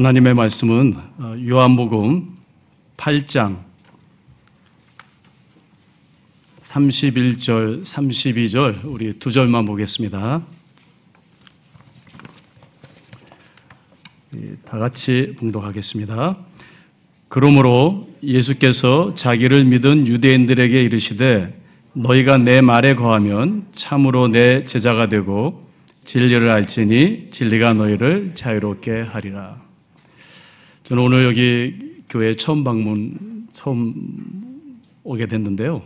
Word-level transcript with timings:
하나님의 0.00 0.32
말씀은 0.32 0.96
어, 1.18 1.36
요한복음 1.46 2.26
8장 2.96 3.58
31절, 6.58 7.82
32절 7.82 8.84
우리 8.84 9.18
두 9.18 9.30
절만 9.30 9.66
보겠습니다. 9.66 10.42
다 14.64 14.78
같이 14.78 15.34
봉독하겠습니다. 15.38 16.38
그러므로 17.28 18.08
예수께서 18.22 19.14
자기를 19.14 19.66
믿은 19.66 20.06
유대인들에게 20.06 20.82
이르시되 20.82 21.62
너희가 21.92 22.38
내 22.38 22.62
말에 22.62 22.94
거하면 22.94 23.66
참으로 23.74 24.28
내 24.28 24.64
제자가 24.64 25.10
되고 25.10 25.68
진리를 26.06 26.50
알지니 26.50 27.28
진리가 27.30 27.74
너희를 27.74 28.32
자유롭게 28.34 29.02
하리라. 29.02 29.69
저는 30.90 31.04
오늘 31.04 31.24
여기 31.24 32.02
교회 32.08 32.34
처음 32.34 32.64
방문 32.64 33.46
처음 33.52 33.94
오게 35.04 35.26
됐는데요. 35.26 35.82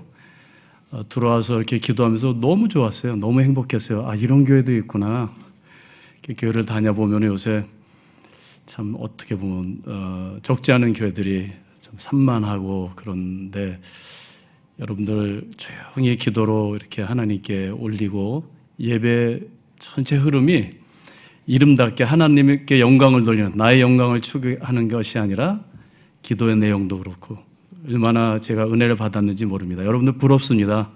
어, 0.93 1.03
들어와서 1.11 1.57
이렇게 1.57 1.79
기도하면서 1.79 2.41
너무 2.41 2.71
좋았어요. 2.71 3.17
너무 3.17 3.43
행복했어요. 3.43 4.09
아 4.09 4.15
이런 4.15 4.45
교회도 4.45 4.75
있구나. 4.77 5.31
교회를 6.39 6.65
다녀보면 6.65 7.25
요새 7.25 7.67
참 8.65 8.97
어떻게 8.99 9.37
보면 9.37 9.83
어, 9.85 10.39
적지 10.43 10.73
않은 10.73 10.95
교회들이 10.95 11.53
좀 11.83 11.95
산만하고 11.99 12.93
그런데 12.97 13.83
여러분들 14.81 15.51
조용히 15.59 16.17
기도로 16.17 16.77
이렇게 16.77 17.03
하나님께 17.03 17.73
올리고 17.77 18.51
예배 18.81 19.41
전체 19.79 20.17
흐름이 20.17 20.84
이름답게 21.47 22.05
하나님께 22.05 22.81
영광을 22.81 23.25
돌리는 23.25 23.53
나의 23.55 23.81
영광을 23.81 24.21
추구하는 24.21 24.89
것이 24.89 25.19
아니라 25.19 25.61
기도의 26.23 26.57
내용도 26.57 26.99
그렇고 26.99 27.39
얼마나 27.87 28.39
제가 28.39 28.65
은혜를 28.65 28.97
받았는지 28.97 29.45
모릅니다. 29.45 29.85
여러분들 29.85 30.15
부럽습니다. 30.15 30.91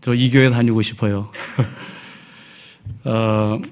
저 0.00 0.14
이 0.14 0.30
교회 0.30 0.50
다니고 0.50 0.82
싶어요. 0.82 1.30
어, 3.04 3.60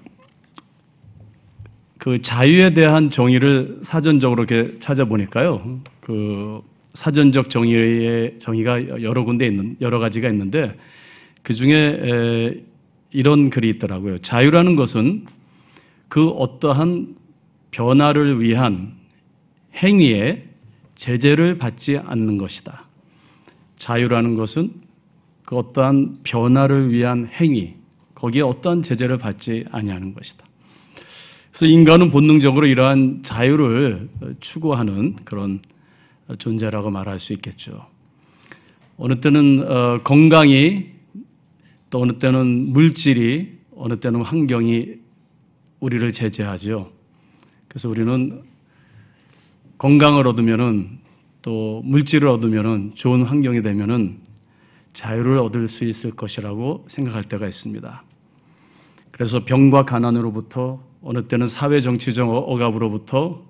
그 1.99 2.23
자유에 2.23 2.75
대한 2.75 3.11
정의를 3.11 3.79
사전적으로 3.83 4.45
이렇게 4.45 4.79
찾아보니까요. 4.79 5.81
그 6.01 6.61
사전적 6.95 7.51
정의의 7.51 8.39
정의가 8.39 9.03
여러 9.03 9.25
군데 9.25 9.47
있는 9.47 9.77
여러 9.81 9.99
가지가 9.99 10.29
있는데 10.31 10.77
그 11.43 11.55
중에 11.55 12.63
이런 13.11 13.51
글이 13.51 13.69
있더라고요. 13.71 14.19
자유라는 14.19 14.77
것은 14.77 15.27
그 16.09 16.29
어떠한 16.29 17.17
변화를 17.71 18.41
위한 18.41 18.95
행위에 19.75 20.49
제재를 20.95 21.59
받지 21.59 21.97
않는 21.97 22.39
것이다. 22.39 22.85
자유라는 23.77 24.35
것은 24.35 24.73
그 25.45 25.57
어떠한 25.57 26.19
변화를 26.25 26.93
위한 26.93 27.29
행위, 27.33 27.75
거기에 28.15 28.43
어떠한 28.43 28.83
제재를 28.83 29.19
받지 29.19 29.65
아니하는 29.71 30.13
것이다. 30.15 30.45
그래서 31.51 31.67
인간은 31.67 32.11
본능적으로 32.11 32.67
이러한 32.67 33.21
자유를 33.23 34.09
추구하는 34.41 35.17
그런 35.25 35.61
존재라고 36.39 36.91
말할 36.91 37.19
수 37.19 37.33
있겠죠. 37.33 37.87
어느 38.97 39.21
때는 39.21 39.65
어, 39.69 40.01
건강이 40.03 40.87
또 41.91 42.01
어느 42.01 42.13
때는 42.19 42.73
물질이 42.73 43.59
어느 43.77 43.95
때는 43.97 44.23
환경이 44.23 44.97
우리를 45.81 46.11
제재하죠. 46.13 46.91
그래서 47.69 47.89
우리는 47.89 48.43
건강을 49.79 50.27
얻으면은 50.27 50.99
또 51.43 51.83
물질을 51.85 52.29
얻으면은 52.29 52.93
좋은 52.95 53.23
환경이 53.23 53.63
되면은 53.63 54.21
자유를 54.93 55.39
얻을 55.39 55.69
수 55.69 55.85
있을 55.85 56.11
것이라고 56.11 56.85
생각할 56.89 57.25
때가 57.25 57.47
있습니다. 57.47 58.03
그래서 59.13 59.45
병과 59.45 59.85
가난으로부터 59.85 60.83
어느 61.03 61.27
때는 61.27 61.47
사회 61.47 61.81
정치적 61.81 62.29
억압으로부터 62.29 63.47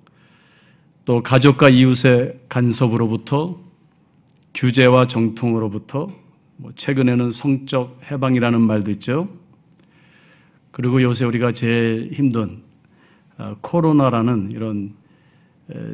또 1.05 1.23
가족과 1.23 1.71
이웃의 1.71 2.41
간섭으로부터 2.51 3.59
규제와 4.55 5.07
정통으로부터 5.07 6.11
뭐 6.57 6.73
최근에는 6.77 7.31
성적 7.33 7.99
해방이라는 8.11 8.61
말도 8.61 8.91
있죠. 8.93 9.29
그리고 10.71 11.03
요새 11.03 11.25
우리가 11.25 11.53
제일 11.53 12.11
힘든 12.13 12.63
어, 13.39 13.57
코로나라는 13.61 14.51
이런 14.53 14.95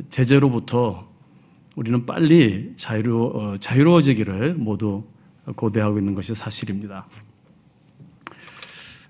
제재로부터 0.08 1.08
우리는 1.76 2.06
빨리 2.06 2.72
자유로, 2.76 3.26
어, 3.34 3.56
자유로워지기를 3.58 4.54
모두 4.54 5.04
고대하고 5.56 5.98
있는 5.98 6.14
것이 6.14 6.34
사실입니다. 6.34 7.06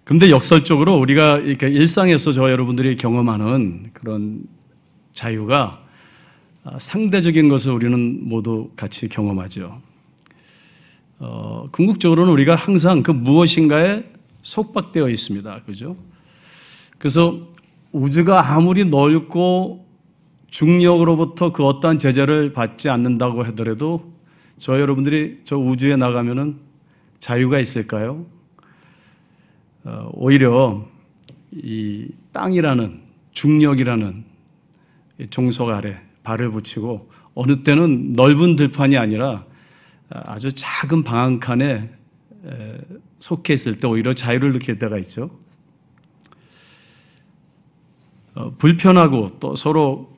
근데 0.05 0.31
역설적으로 0.31 0.97
우리가 0.99 1.39
이렇게 1.39 1.69
일상에서 1.69 2.33
저 2.33 2.51
여러분들이 2.51 2.97
경험하는 2.97 3.91
그런 3.93 4.45
자유가 5.13 5.83
아, 6.65 6.79
상대적인 6.79 7.49
것을 7.49 7.73
우리는 7.73 8.27
모두 8.29 8.71
같이 8.77 9.09
경험하죠. 9.09 9.81
어, 11.19 11.69
궁극적으로는 11.71 12.33
우리가 12.33 12.55
항상 12.55 13.03
그 13.03 13.11
무엇인가에 13.11 14.03
속박되어 14.45 15.09
있습니다. 15.09 15.63
그죠? 15.67 15.97
그래서 16.99 17.49
우주가 17.91 18.55
아무리 18.55 18.85
넓고 18.85 19.85
중력으로부터 20.47 21.51
그 21.53 21.65
어떠한 21.65 21.99
제재를 21.99 22.53
받지 22.53 22.89
않는다고 22.89 23.43
하더라도 23.47 24.15
저 24.59 24.79
여러분들이 24.79 25.41
저 25.45 25.57
우주에 25.57 25.97
나가면은 25.97 26.59
자유가 27.19 27.59
있을까요? 27.59 28.27
어, 29.83 30.11
오히려 30.13 30.87
이 31.51 32.09
땅이라는 32.33 33.03
중력이라는 33.33 34.25
종속 35.31 35.71
아래 35.71 36.01
발을 36.23 36.51
붙이고 36.51 37.11
어느 37.35 37.63
때는 37.63 38.13
넓은 38.13 38.57
들판이 38.57 38.97
아니라 38.97 39.45
아주 40.09 40.53
작은 40.53 41.03
방한 41.03 41.41
칸에 41.41 41.91
속해 43.19 43.55
있을 43.55 43.79
때 43.79 43.87
오히려 43.87 44.13
자유를 44.13 44.53
느낄 44.53 44.79
때가 44.79 44.99
있죠. 44.99 45.31
어, 48.35 48.51
불편하고 48.57 49.39
또 49.39 49.55
서로 49.55 50.17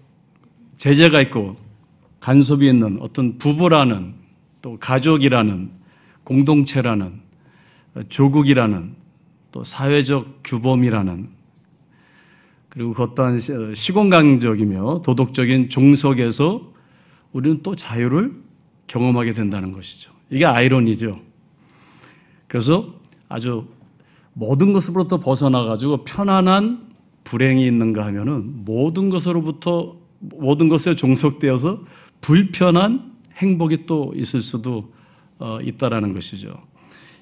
제재가 0.78 1.20
있고 1.22 1.56
간섭이 2.20 2.66
있는 2.66 2.98
어떤 3.00 3.38
부부라는 3.38 4.15
또 4.62 4.78
가족이라는 4.78 5.70
공동체라는 6.25 7.20
조국이라는 8.09 8.94
또 9.53 9.65
사회적 9.65 10.41
규범이라는 10.44 11.28
그리고 12.69 12.92
그 12.92 13.03
어떠한 13.04 13.38
시공간적이며 13.75 15.03
도덕적인 15.03 15.69
종속에서 15.69 16.72
우리는 17.32 17.62
또 17.62 17.75
자유를 17.75 18.34
경험하게 18.86 19.32
된다는 19.32 19.72
것이죠. 19.72 20.12
이게 20.31 20.44
아이러니죠. 20.44 21.25
그래서 22.56 22.94
아주 23.28 23.67
모든 24.33 24.72
것으로부터 24.72 25.19
벗어나가지고 25.19 26.05
편안한 26.05 26.89
불행이 27.25 27.67
있는가 27.67 28.06
하면은 28.06 28.65
모든 28.65 29.11
것으로부터 29.11 29.99
모든 30.21 30.71
것에 30.71 30.95
종속되어서 30.95 31.84
불편한 32.22 33.12
행복이 33.34 33.84
또 33.84 34.15
있을 34.16 34.41
수도 34.41 34.91
어, 35.39 35.61
있다라는 35.61 36.15
것이죠. 36.15 36.56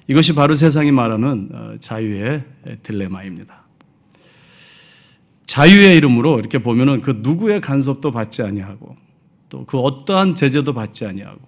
이것이 0.07 0.33
바로 0.35 0.55
세상이 0.55 0.93
말하는 0.93 1.49
어, 1.51 1.75
자유의 1.81 2.45
딜레마입니다. 2.81 3.65
자유의 5.47 5.97
이름으로 5.97 6.39
이렇게 6.39 6.59
보면은 6.63 7.01
그 7.01 7.19
누구의 7.21 7.59
간섭도 7.59 8.13
받지 8.13 8.41
아니하고 8.41 8.95
또 9.49 9.65
그 9.65 9.79
어떠한 9.79 10.35
제재도 10.35 10.73
받지 10.73 11.05
아니하고 11.05 11.41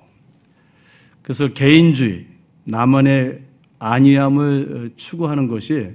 그래서 1.21 1.53
개인주의 1.53 2.25
나만의 2.65 3.46
안위함을 3.79 4.93
추구하는 4.95 5.47
것이 5.47 5.91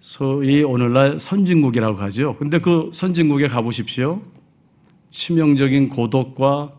소위 0.00 0.62
오늘날 0.62 1.18
선진국이라고 1.18 1.98
하죠. 2.02 2.36
근데 2.38 2.58
그 2.58 2.90
선진국에 2.92 3.48
가보십시오. 3.48 4.22
치명적인 5.10 5.88
고독과 5.88 6.72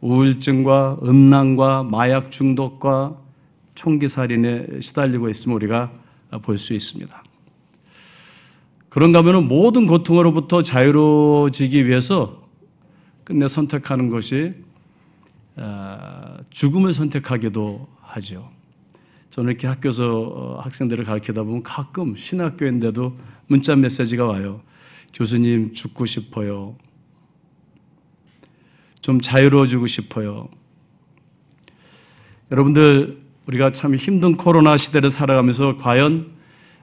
우울증과 0.00 0.98
음란과 1.02 1.84
마약 1.84 2.30
중독과 2.30 3.18
총기 3.74 4.08
살인에 4.08 4.80
시달리고 4.80 5.28
있음을 5.30 5.56
우리가 5.56 5.90
볼 6.42 6.58
수 6.58 6.74
있습니다. 6.74 7.22
그런가 8.88 9.20
하면 9.20 9.48
모든 9.48 9.86
고통으로부터 9.86 10.62
자유로워지기 10.62 11.86
위해서 11.86 12.42
끝내 13.24 13.48
선택하는 13.48 14.08
것이 14.10 14.54
아, 15.56 16.38
죽음을 16.50 16.92
선택하기도 16.92 17.88
하죠. 18.02 18.50
저는 19.34 19.50
이렇게 19.50 19.66
학교에서 19.66 20.20
어, 20.20 20.60
학생들을 20.60 21.04
가르치다 21.04 21.42
보면 21.42 21.64
가끔 21.64 22.14
신학교인데도 22.14 23.18
문자 23.48 23.74
메시지가 23.74 24.26
와요. 24.26 24.60
교수님 25.12 25.72
죽고 25.72 26.06
싶어요. 26.06 26.76
좀 29.00 29.20
자유로워지고 29.20 29.88
싶어요. 29.88 30.48
여러분들 32.52 33.24
우리가 33.46 33.72
참 33.72 33.96
힘든 33.96 34.36
코로나 34.36 34.76
시대를 34.76 35.10
살아가면서 35.10 35.78
과연 35.78 36.30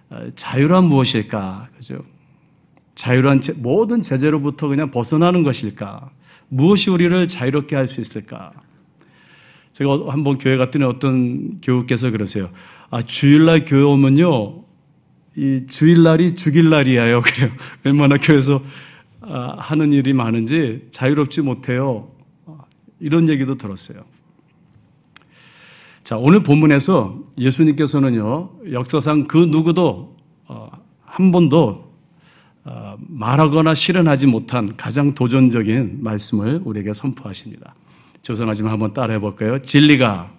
어, 0.09 0.27
자유란 0.35 0.83
무엇일까? 0.89 1.69
그죠? 1.77 2.03
자유란 2.95 3.39
모든 3.59 4.01
제재로부터 4.01 4.67
그냥 4.67 4.91
벗어나는 4.91 5.43
것일까? 5.43 6.09
무엇이 6.49 6.89
우리를 6.89 7.29
자유롭게 7.29 7.77
할 7.77 7.87
수 7.87 8.01
있을까? 8.01 8.51
제가 9.73 10.05
한번 10.09 10.37
교회 10.37 10.57
갔더니 10.57 10.85
어떤 10.85 11.61
교우께서 11.61 12.11
그러세요. 12.11 12.49
아, 12.89 13.01
주일날 13.01 13.65
교회 13.65 13.81
오면요. 13.81 14.63
이 15.37 15.65
주일날이 15.67 16.35
죽일날이에요. 16.35 17.21
그래요. 17.25 17.51
얼마나 17.85 18.17
교회에서 18.17 18.61
아, 19.21 19.55
하는 19.57 19.93
일이 19.93 20.13
많은지 20.13 20.87
자유롭지 20.91 21.41
못해요. 21.41 22.11
이런 22.99 23.29
얘기도 23.29 23.57
들었어요. 23.57 24.03
자, 26.03 26.17
오늘 26.17 26.43
본문에서 26.43 27.23
예수님께서는요, 27.39 28.49
역사상 28.71 29.25
그 29.25 29.37
누구도 29.37 30.17
어, 30.47 30.69
한 31.05 31.31
번도 31.31 31.91
어, 32.63 32.95
말하거나 32.99 33.73
실현하지 33.73 34.27
못한 34.27 34.75
가장 34.75 35.13
도전적인 35.13 35.99
말씀을 36.01 36.61
우리에게 36.63 36.93
선포하십니다. 36.93 37.75
조선하지만 38.21 38.71
한번 38.71 38.93
따라해 38.93 39.19
볼까요? 39.19 39.59
진리가 39.59 40.31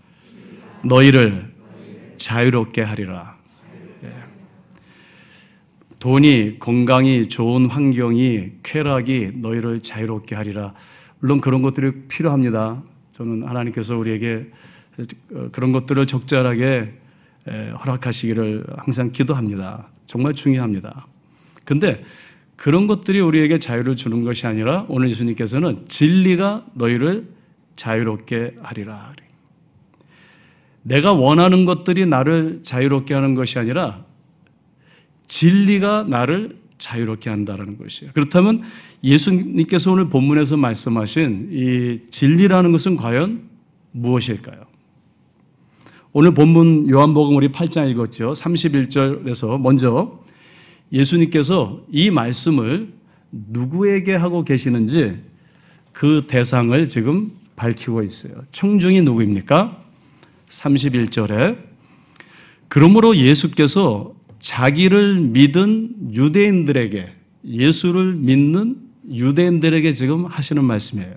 너희를 0.84 1.52
자유롭게 2.18 2.82
하리라. 2.82 3.36
예. 4.04 4.12
돈이, 5.98 6.58
건강이, 6.58 7.28
좋은 7.28 7.66
환경이, 7.66 8.52
쾌락이 8.62 9.32
너희를 9.36 9.82
자유롭게 9.82 10.34
하리라. 10.34 10.74
물론 11.18 11.40
그런 11.40 11.62
것들이 11.62 12.08
필요합니다. 12.08 12.82
저는 13.12 13.46
하나님께서 13.48 13.96
우리에게 13.96 14.50
어, 15.34 15.48
그런 15.52 15.72
것들을 15.72 16.06
적절하게 16.06 16.94
허락하시기를 17.46 18.64
항상 18.76 19.10
기도합니다. 19.10 19.88
정말 20.06 20.32
중요합니다. 20.32 21.06
근데 21.64 22.04
그런 22.54 22.86
것들이 22.86 23.18
우리에게 23.20 23.58
자유를 23.58 23.96
주는 23.96 24.22
것이 24.22 24.46
아니라 24.46 24.86
오늘 24.88 25.10
예수님께서는 25.10 25.86
진리가 25.88 26.66
너희를 26.74 27.26
자유롭게 27.76 28.56
하리라. 28.62 29.14
내가 30.82 31.12
원하는 31.12 31.64
것들이 31.64 32.06
나를 32.06 32.60
자유롭게 32.62 33.14
하는 33.14 33.34
것이 33.34 33.58
아니라 33.58 34.04
진리가 35.26 36.04
나를 36.08 36.60
자유롭게 36.78 37.30
한다는 37.30 37.78
것이에요. 37.78 38.12
그렇다면 38.12 38.62
예수님께서 39.04 39.92
오늘 39.92 40.08
본문에서 40.08 40.56
말씀하신 40.56 41.48
이 41.52 42.10
진리라는 42.10 42.72
것은 42.72 42.96
과연 42.96 43.48
무엇일까요? 43.92 44.64
오늘 46.12 46.34
본문 46.34 46.90
요한복음 46.90 47.36
우리 47.36 47.48
8장 47.48 47.88
읽었죠. 47.90 48.32
31절에서 48.32 49.60
먼저 49.60 50.22
예수님께서 50.92 51.80
이 51.90 52.10
말씀을 52.10 52.92
누구에게 53.30 54.14
하고 54.14 54.44
계시는지 54.44 55.22
그 55.92 56.26
대상을 56.26 56.86
지금 56.88 57.32
밝히고 57.62 58.02
있어요. 58.02 58.32
청중이 58.50 59.02
누구입니까? 59.02 59.80
31절에 60.48 61.58
그러므로 62.68 63.16
예수께서 63.16 64.14
자기를 64.40 65.20
믿은 65.20 66.12
유대인들에게 66.12 67.08
예수를 67.44 68.14
믿는 68.14 68.78
유대인들에게 69.08 69.92
지금 69.92 70.26
하시는 70.26 70.64
말씀이에요. 70.64 71.14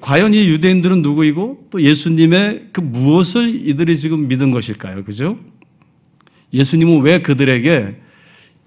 과연 0.00 0.32
이 0.34 0.48
유대인들은 0.48 1.02
누구이고 1.02 1.68
또 1.70 1.82
예수님의 1.82 2.68
그 2.72 2.80
무엇을 2.80 3.68
이들이 3.68 3.96
지금 3.96 4.28
믿은 4.28 4.52
것일까요? 4.52 5.04
그죠? 5.04 5.38
예수님은 6.54 7.02
왜 7.02 7.22
그들에게 7.22 8.00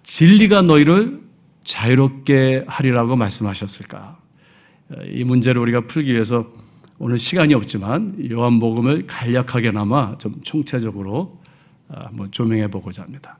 진리가 0.03 0.63
너희를 0.63 1.21
자유롭게 1.63 2.65
하리라고 2.67 3.15
말씀하셨을까? 3.15 4.22
이 5.11 5.23
문제를 5.23 5.61
우리가 5.61 5.81
풀기 5.87 6.13
위해서 6.13 6.47
오늘 6.99 7.19
시간이 7.19 7.53
없지만 7.53 8.15
요한복음을 8.29 9.07
간략하게나마 9.07 10.17
좀 10.17 10.35
총체적으로 10.43 11.39
아, 11.89 12.05
한번 12.07 12.31
조명해 12.31 12.69
보고자 12.69 13.03
합니다. 13.03 13.37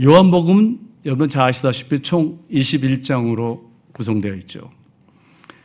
요한복음은 0.00 0.78
여러분 1.06 1.28
잘 1.28 1.48
아시다시피 1.48 2.00
총 2.00 2.38
21장으로 2.50 3.60
구성되어 3.92 4.34
있죠. 4.36 4.70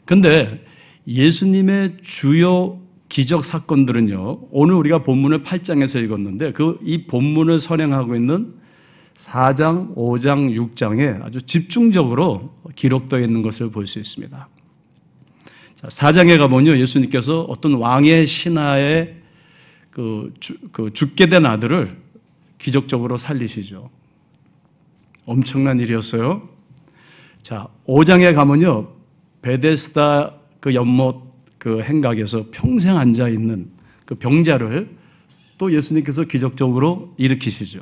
근데 0.06 0.64
예수님의 1.08 1.98
주요 2.02 2.80
기적 3.10 3.44
사건들은요, 3.44 4.50
오늘 4.52 4.76
우리가 4.76 5.02
본문을 5.02 5.44
8장에서 5.44 6.04
읽었는데 6.04 6.52
그 6.54 6.78
이 6.84 7.08
본문을 7.08 7.60
선행하고 7.60 8.16
있는 8.16 8.54
4장, 9.16 9.96
5장, 9.96 10.56
6장에 10.56 11.24
아주 11.26 11.42
집중적으로 11.42 12.54
기록되어 12.76 13.20
있는 13.20 13.42
것을 13.42 13.70
볼 13.72 13.88
수 13.88 14.00
있습니다. 14.00 14.48
4장에 15.88 16.38
가보면요, 16.38 16.78
예수님께서 16.78 17.42
어떤 17.44 17.76
왕의 17.76 18.28
신하의 18.28 19.16
그, 19.92 20.34
주, 20.40 20.58
그 20.72 20.92
죽게 20.94 21.30
된 21.30 21.46
아들을 21.46 21.98
기적적으로 22.58 23.18
살리시죠. 23.18 23.90
엄청난 25.26 25.80
일이었어요. 25.80 26.50
자, 27.42 27.68
5장에 27.88 28.36
가면요, 28.36 28.90
베데스다 29.42 30.36
그 30.60 30.74
연못 30.74 31.22
그 31.58 31.82
행각에서 31.82 32.46
평생 32.52 32.98
앉아 32.98 33.30
있는 33.30 33.70
그 34.06 34.16
병자를 34.16 34.90
또 35.58 35.74
예수님께서 35.74 36.26
기적적으로 36.26 37.14
일으키시죠. 37.18 37.82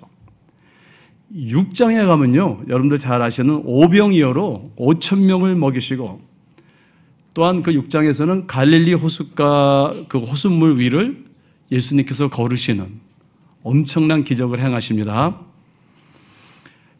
6장에 1.33 2.05
가면요, 2.07 2.61
여러분들 2.67 2.97
잘 2.97 3.21
아시는 3.21 3.61
오병이어로 3.65 4.73
5천 4.77 5.19
명을 5.19 5.55
먹이시고 5.55 6.26
또한 7.37 7.61
그 7.61 7.71
6장에서는 7.71 8.47
갈릴리 8.47 8.95
호숫가 8.95 9.93
그 10.07 10.17
호숫물 10.17 10.79
위를 10.79 11.23
예수님께서 11.71 12.29
걸으시는 12.29 12.87
엄청난 13.61 14.23
기적을 14.23 14.59
행하십니다. 14.59 15.37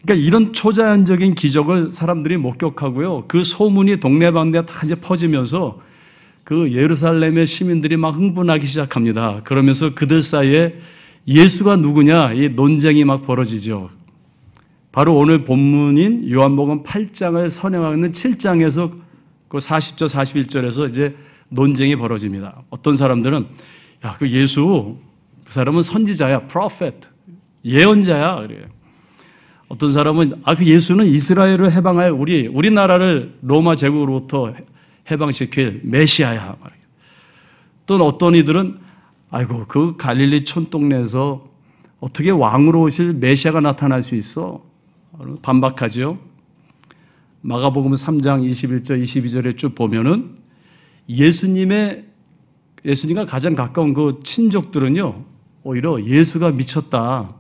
그러니까 0.04 0.28
이런 0.28 0.54
초자연적인 0.54 1.34
기적을 1.34 1.92
사람들이 1.92 2.38
목격하고요. 2.38 3.24
그 3.28 3.44
소문이 3.44 4.00
동네방네 4.00 4.68
다 4.68 4.82
이제 4.86 4.94
퍼지면서 4.94 5.82
그 6.44 6.72
예루살렘의 6.72 7.48
시민들이 7.48 7.98
막 7.98 8.14
흥분하기 8.16 8.68
시작합니다. 8.68 9.42
그러면서 9.44 9.96
그들 9.96 10.22
사이에 10.22 10.76
예수가 11.28 11.78
누구냐 11.78 12.34
이 12.34 12.50
논쟁이 12.50 13.06
막 13.06 13.26
벌어지죠. 13.26 13.90
바로 14.92 15.18
오늘 15.18 15.40
본문인 15.40 16.30
요한복음 16.30 16.84
8장을 16.84 17.50
선행하는 17.50 18.12
7장에서 18.12 19.07
그 19.48 19.58
40절 19.58 20.08
41절에서 20.10 20.90
이제 20.90 21.16
논쟁이 21.50 21.96
벌어집니다. 21.96 22.64
어떤 22.70 22.98
사람들은 22.98 23.48
야, 24.06 24.16
그 24.20 24.30
예수 24.30 24.98
그 25.46 25.52
사람은 25.54 25.82
선지자야, 25.82 26.48
프로페트. 26.48 27.08
예언자야 27.66 28.36
그래요. 28.42 28.66
어떤 29.70 29.92
사람은 29.92 30.42
아 30.44 30.56
그 30.56 30.66
예수는 30.66 31.06
이스라엘을 31.06 31.72
해방할 31.72 32.12
우리 32.12 32.48
우리나라를 32.48 33.38
로마 33.42 33.76
제국으로부터 33.76 34.54
해방시킬 35.10 35.82
메시아야. 35.84 36.56
또 37.86 37.96
어떤 38.06 38.36
이들은 38.36 38.80
아이고 39.30 39.66
그 39.68 39.96
갈릴리 39.98 40.44
촌동네에서 40.46 41.48
어떻게 42.00 42.30
왕으로 42.30 42.82
오실 42.84 43.14
메시아가 43.14 43.60
나타날 43.62 44.02
수 44.04 44.16
있어? 44.16 44.64
반박하죠. 45.42 46.20
마가복음 47.48 47.94
3장 47.94 48.46
21절 48.46 49.02
22절에 49.02 49.58
쭉 49.58 49.74
보면은 49.74 50.36
예수님의 51.08 52.04
예수님과 52.84 53.26
가장 53.26 53.56
가까운 53.56 53.94
그 53.94 54.20
친족들은요. 54.22 55.24
오히려 55.64 56.04
예수가 56.04 56.52
미쳤다. 56.52 57.36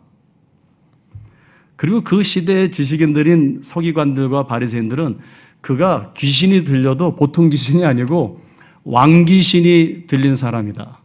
그리고 1.76 2.06
그 2.06 2.24
시대의 2.24 2.72
지식인들인 2.72 3.60
서기관들과 3.62 4.48
바리새인들은 4.48 5.20
그가 5.60 6.14
귀신이 6.16 6.64
들려도 6.64 7.16
보통 7.16 7.50
귀신이 7.50 7.84
아니고 7.84 8.40
왕귀신이 8.86 10.08
들린 10.08 10.38
사람이다. 10.38 11.02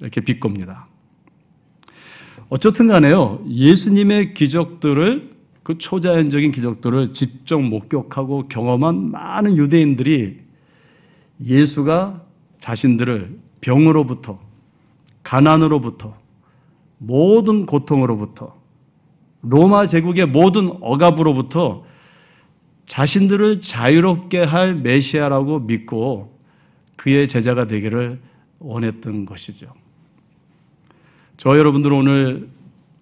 이렇게 0.00 0.20
비꼽니다. 0.20 0.88
어쨌든 2.50 2.88
간에요. 2.88 3.42
예수님의 3.48 4.34
기적들을 4.34 5.31
그 5.62 5.78
초자연적인 5.78 6.50
기적들을 6.50 7.12
직접 7.12 7.60
목격하고 7.60 8.48
경험한 8.48 9.10
많은 9.10 9.56
유대인들이 9.56 10.40
예수가 11.40 12.24
자신들을 12.58 13.38
병으로부터 13.60 14.40
가난으로부터 15.22 16.16
모든 16.98 17.66
고통으로부터 17.66 18.60
로마 19.42 19.86
제국의 19.86 20.26
모든 20.26 20.70
억압으로부터 20.80 21.84
자신들을 22.86 23.60
자유롭게 23.60 24.42
할 24.42 24.74
메시아라고 24.74 25.60
믿고 25.60 26.38
그의 26.96 27.26
제자가 27.28 27.66
되기를 27.66 28.20
원했던 28.58 29.24
것이죠. 29.24 29.72
저 31.36 31.58
여러분들은 31.58 31.96
오늘 31.96 32.48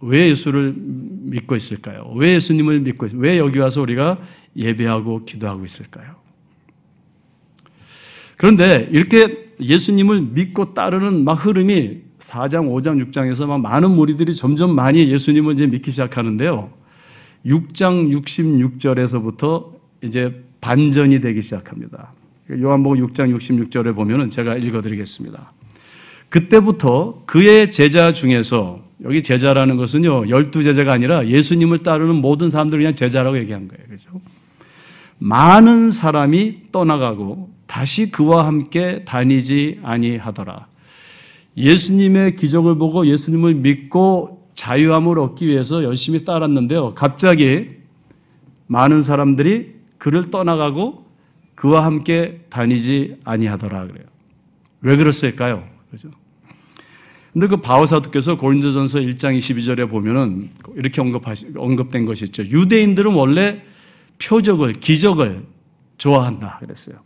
왜 0.01 0.31
예수를 0.31 0.75
믿고 0.77 1.57
있을까요? 1.57 2.13
왜 2.17 2.35
예수님을 2.35 2.81
믿고 2.81 3.07
있을까요? 3.07 3.29
왜 3.29 3.39
여기 3.39 3.59
와서 3.59 3.83
우리가 3.83 4.19
예배하고 4.57 5.25
기도하고 5.25 5.65
있을까요? 5.65 6.17
그런데 8.37 8.89
이렇게 8.91 9.47
예수님을 9.61 10.23
믿고 10.23 10.73
따르는 10.73 11.25
막 11.25 11.35
흐름이 11.35 11.99
4장, 12.21 12.69
5장, 12.71 13.05
6장에서 13.11 13.47
막 13.47 13.61
많은 13.61 13.91
무리들이 13.91 14.35
점점 14.35 14.75
많이 14.75 15.11
예수님을 15.11 15.55
이제 15.55 15.67
믿기 15.67 15.91
시작하는데요. 15.91 16.71
6장 17.45 18.11
66절에서부터 18.25 19.73
이제 20.03 20.43
반전이 20.61 21.21
되기 21.21 21.43
시작합니다. 21.43 22.13
요한복음 22.51 23.07
6장 23.07 23.35
66절에 23.37 23.95
보면은 23.95 24.31
제가 24.31 24.57
읽어 24.57 24.81
드리겠습니다. 24.83 25.53
그때부터 26.29 27.25
그의 27.27 27.71
제자 27.71 28.13
중에서 28.13 28.90
여기 29.05 29.23
제자라는 29.23 29.77
것은요, 29.77 30.29
열두 30.29 30.63
제자가 30.63 30.93
아니라 30.93 31.27
예수님을 31.27 31.79
따르는 31.79 32.17
모든 32.17 32.51
사람들을 32.51 32.81
그냥 32.81 32.95
제자라고 32.95 33.39
얘기한 33.39 33.69
거예요. 33.69 33.85
그죠? 33.89 34.21
많은 35.19 35.91
사람이 35.91 36.73
떠나가고 36.73 37.51
다시 37.67 38.11
그와 38.11 38.47
함께 38.47 39.05
다니지 39.05 39.81
아니하더라. 39.83 40.67
예수님의 41.57 42.37
기적을 42.37 42.77
보고 42.77 43.07
예수님을 43.07 43.55
믿고 43.55 44.49
자유함을 44.55 45.19
얻기 45.19 45.47
위해서 45.47 45.83
열심히 45.85 46.25
따랐는데요. 46.25 46.95
갑자기 46.95 47.69
많은 48.67 49.03
사람들이 49.03 49.75
그를 49.99 50.31
떠나가고 50.31 51.05
그와 51.55 51.85
함께 51.85 52.41
다니지 52.49 53.17
아니하더라 53.25 53.87
그래요. 53.87 54.07
왜 54.81 54.97
그랬을까요? 54.97 55.65
그죠? 55.91 56.11
근데 57.33 57.47
그 57.47 57.59
바오 57.59 57.87
사도께서 57.87 58.37
고린도전서 58.37 59.01
1장 59.01 59.39
22절에 59.39 59.89
보면은 59.89 60.51
이렇게 60.75 61.01
언급하시, 61.01 61.53
언급된 61.57 62.05
것이 62.05 62.25
있죠. 62.25 62.43
유대인들은 62.45 63.13
원래 63.15 63.63
표적을, 64.23 64.73
기적을 64.75 65.45
좋아한다 65.99 66.59
그랬어요. 66.61 66.97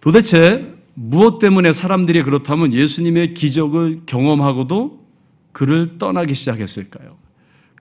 도대체 0.00 0.72
무엇 0.94 1.38
때문에 1.40 1.72
사람들이 1.72 2.22
그렇다면 2.22 2.72
예수님의 2.72 3.34
기적을 3.34 4.02
경험하고도 4.06 5.04
그를 5.52 5.98
떠나기 5.98 6.34
시작했을까요? 6.34 7.16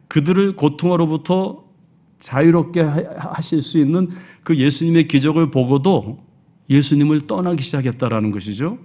그들을 0.08 0.56
고통으로부터 0.56 1.66
자유롭게 2.20 2.82
하실 2.82 3.62
수 3.62 3.78
있는 3.78 4.08
그 4.44 4.58
예수님의 4.58 5.08
기적을 5.08 5.52
보고도 5.52 6.24
예수님을 6.70 7.28
떠나기 7.28 7.64
시작했다라는 7.64 8.32
것이죠. 8.32 8.80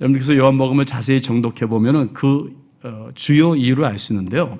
여러분께서 0.00 0.36
요한복음을 0.36 0.84
자세히 0.84 1.22
정독해 1.22 1.66
보면은 1.66 2.12
그 2.12 2.54
어, 2.82 3.10
주요 3.14 3.54
이유를 3.56 3.84
알 3.84 3.98
수 3.98 4.12
있는데요. 4.12 4.58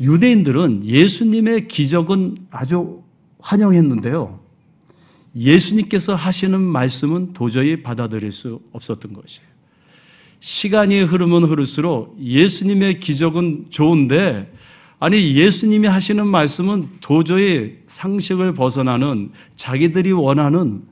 유대인들은 0.00 0.86
예수님의 0.86 1.68
기적은 1.68 2.36
아주 2.50 3.02
환영했는데요. 3.40 4.40
예수님께서 5.36 6.14
하시는 6.14 6.60
말씀은 6.60 7.32
도저히 7.32 7.82
받아들일 7.82 8.32
수 8.32 8.60
없었던 8.72 9.12
것이에요. 9.12 9.48
시간이 10.40 11.00
흐르면 11.02 11.44
흐를수록 11.44 12.16
예수님의 12.20 12.98
기적은 12.98 13.66
좋은데 13.70 14.50
아니 14.98 15.34
예수님이 15.34 15.86
하시는 15.86 16.26
말씀은 16.26 16.88
도저히 17.00 17.78
상식을 17.86 18.54
벗어나는 18.54 19.32
자기들이 19.56 20.12
원하는 20.12 20.82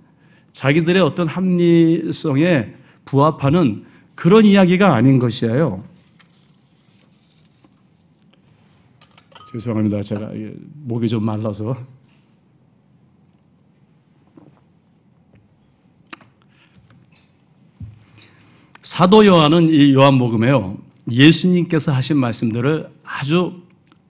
자기들의 0.52 1.00
어떤 1.02 1.28
합리성에 1.28 2.74
부합하는 3.08 3.86
그런 4.14 4.44
이야기가 4.44 4.94
아닌 4.94 5.18
것이에요. 5.18 5.82
죄송합니다. 9.50 10.02
제가 10.02 10.30
목이 10.74 11.08
좀 11.08 11.24
말라서. 11.24 11.74
사도 18.82 19.24
요한은 19.24 19.70
이 19.70 19.94
요한복음에요. 19.94 20.76
예수님께서 21.10 21.92
하신 21.92 22.18
말씀들을 22.18 22.90
아주 23.04 23.62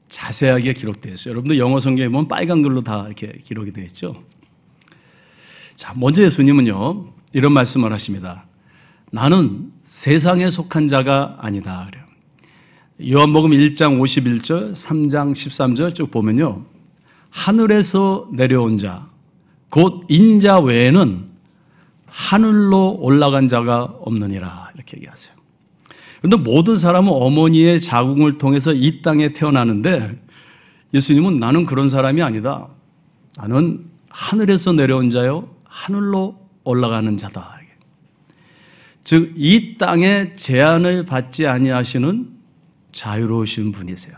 자세하게 0.09 0.73
기록되어 0.73 1.14
있어요. 1.14 1.33
여러분들 1.33 1.59
영어 1.59 1.78
성경에 1.78 2.09
보면 2.09 2.26
빨간 2.26 2.62
글로 2.62 2.83
다 2.83 3.05
이렇게 3.07 3.40
기록이 3.45 3.73
되어 3.73 3.85
있죠. 3.85 4.21
자, 5.76 5.95
먼저 5.95 6.23
예수님은요, 6.23 7.12
이런 7.33 7.52
말씀을 7.52 7.93
하십니다. 7.93 8.48
나는 9.11 9.73
세상에 9.83 10.50
속한 10.50 10.88
자가 10.88 11.37
아니다. 11.41 11.88
그래요. 11.91 12.05
요한복음 13.17 13.50
1장 13.50 14.00
51절, 14.00 14.75
3장 14.75 15.33
13절 15.33 15.95
쭉 15.95 16.11
보면요. 16.11 16.65
하늘에서 17.31 18.29
내려온 18.33 18.77
자, 18.79 19.07
곧 19.71 20.05
인자 20.09 20.61
외에는 20.61 21.27
하늘로 22.07 22.99
올라간 23.00 23.49
자가 23.49 23.95
없느니라. 24.00 24.71
이렇게 24.75 24.97
얘기하세요. 24.97 25.35
그런데 26.21 26.37
모든 26.37 26.77
사람은 26.77 27.12
어머니의 27.12 27.81
자궁을 27.81 28.38
통해서 28.38 28.73
이 28.73 29.03
땅에 29.03 29.33
태어나는데 29.33 30.21
예수님은 30.93 31.37
나는 31.37 31.65
그런 31.65 31.88
사람이 31.88 32.23
아니다. 32.23 32.67
나는 33.37 33.87
하늘에서 34.09 34.73
내려온 34.73 35.11
자요, 35.11 35.49
하늘로 35.65 36.37
올라가는 36.65 37.17
자다. 37.17 37.58
즉, 39.09 39.33
이 39.37 39.79
땅에 39.79 40.35
제한을 40.35 41.07
받지 41.07 41.47
아니하시는 41.47 42.29
자유로우신 42.93 43.73
분이세요. 43.73 44.15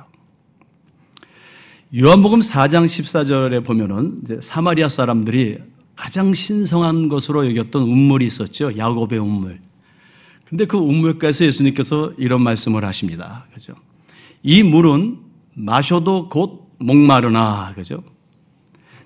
요한복음 1.97 2.41
4장 2.41 2.87
14절에 2.87 3.65
보면은 3.65 4.23
사마리아 4.41 4.89
사람들이 4.89 5.59
가장 5.95 6.35
신성한 6.35 7.07
것으로 7.07 7.49
여겼던 7.49 7.85
운물이 7.85 8.27
있었죠. 8.27 8.77
야곱의 8.77 9.21
운물. 9.21 9.61
근데 10.45 10.65
그 10.65 10.77
운물가에서 10.77 11.45
예수님께서 11.45 12.13
이런 12.19 12.43
말씀을 12.43 12.85
하십니다. 12.85 13.47
그죠? 13.55 13.75
이 14.43 14.65
물은 14.65 15.19
마셔도 15.55 16.29
곧 16.29 16.69
목마르나. 16.81 17.75
그죠? 17.77 18.03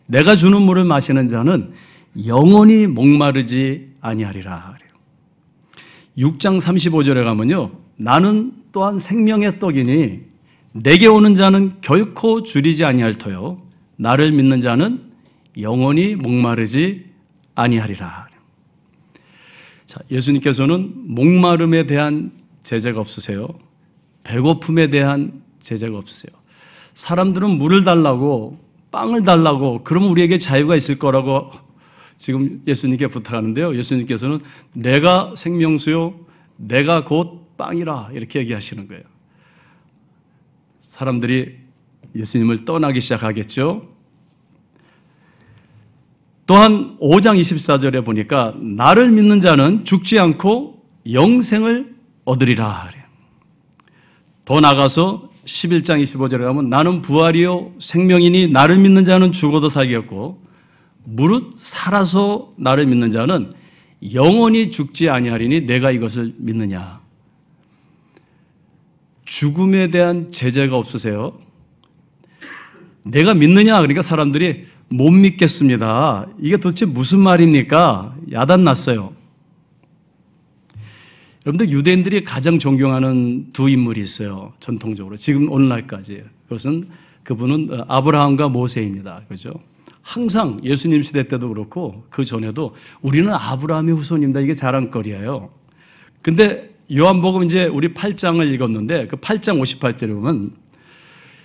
내가 0.07 0.35
주는 0.35 0.63
물을 0.63 0.85
마시는 0.85 1.29
자는 1.29 1.75
영원히 2.27 2.87
목마르지 2.87 3.97
아니하리라. 4.01 4.74
6장 6.19 6.61
35절에 6.61 7.25
가면요. 7.25 7.73
나는 7.97 8.53
또한 8.73 8.99
생명의 8.99 9.59
떡이니 9.59 10.21
내게 10.73 11.07
오는 11.07 11.35
자는 11.35 11.75
결코 11.81 12.43
줄이지 12.43 12.85
아니할 12.85 13.19
터요. 13.19 13.63
나를 13.97 14.33
믿는 14.33 14.61
자는 14.61 15.11
영원히 15.61 16.15
목마르지 16.17 17.07
아니하리라. 17.55 18.29
자, 19.87 20.01
예수님께서는 20.11 20.93
목마름에 21.15 21.87
대한 21.87 22.33
제재가 22.65 23.01
없으세요. 23.01 23.49
배고픔에 24.25 24.89
대한 24.89 25.43
제재가 25.61 25.97
없으세요. 25.97 26.33
사람들은 26.95 27.51
물을 27.51 27.85
달라고 27.85 28.59
빵을 28.91 29.23
달라고 29.23 29.83
그러면 29.85 30.11
우리에게 30.11 30.39
자유가 30.39 30.77
있을 30.77 30.99
거라고 30.99 31.51
지금 32.17 32.63
예수님께 32.67 33.09
부탁하는데요. 33.09 33.77
예수님께서는 33.77 34.41
내가 34.73 35.35
생명수요, 35.37 36.15
내가 36.57 37.05
곧 37.05 37.57
빵이라 37.57 38.11
이렇게 38.13 38.41
얘기하시는 38.41 38.89
거예요. 38.89 39.03
사람들이 40.81 41.57
예수님을 42.15 42.65
떠나기 42.65 43.01
시작하겠죠. 43.01 43.89
또한 46.47 46.97
5장 47.01 47.41
24절에 47.41 48.05
보니까 48.05 48.55
나를 48.61 49.11
믿는 49.11 49.41
자는 49.41 49.85
죽지 49.85 50.19
않고 50.19 50.85
영생을 51.11 51.95
얻으리라. 52.25 52.91
더 54.45 54.61
나가서 54.61 55.31
11장 55.45 56.03
25절에 56.03 56.43
가면 56.43 56.69
나는 56.69 57.03
부활이요 57.03 57.73
생명이니 57.79 58.49
나를 58.49 58.77
믿는 58.77 59.05
자는 59.05 59.33
죽어도 59.33 59.69
살겠고 59.69 60.44
무릇 61.05 61.57
살아서 61.57 62.53
나를 62.57 62.87
믿는 62.87 63.11
자는 63.11 63.53
영원히 64.13 64.71
죽지 64.71 65.09
아니하리니 65.09 65.63
내가 65.63 65.91
이것을 65.91 66.35
믿느냐. 66.39 67.01
죽음에 69.25 69.89
대한 69.89 70.31
제재가 70.31 70.77
없으세요? 70.77 71.39
내가 73.03 73.35
믿느냐? 73.35 73.81
그러니까 73.81 74.03
사람들이 74.03 74.67
못 74.89 75.11
믿겠습니다. 75.11 76.27
이게 76.41 76.57
도대체 76.57 76.87
무슨 76.87 77.21
말입니까? 77.21 78.17
야단났어요. 78.33 79.15
여러분들 81.47 81.71
유대인들이 81.71 82.25
가장 82.25 82.59
존경하는 82.59 83.53
두 83.53 83.69
인물이 83.69 84.01
있어요. 84.01 84.55
전통적으로. 84.61 85.17
지금 85.17 85.51
오늘날까지. 85.51 86.25
그것은 86.45 86.89
그분은 87.23 87.83
아브라함과 87.87 88.49
모세입니다. 88.49 89.23
그죠? 89.29 89.53
항상 90.05 90.59
예수님 90.63 91.03
시대 91.03 91.27
때도 91.27 91.49
그렇고 91.49 92.05
그 92.11 92.25
전에도 92.25 92.75
우리는 93.01 93.33
아브라함의 93.33 93.97
후손입니다. 93.97 94.41
이게 94.41 94.55
자랑거리예요. 94.55 95.51
근데 96.21 96.75
요한복음 96.95 97.43
이제 97.45 97.65
우리 97.65 97.95
8장을 97.95 98.47
읽었는데 98.53 99.07
그 99.07 99.17
8장 99.17 99.61
58절에 99.61 100.09
보면 100.15 100.53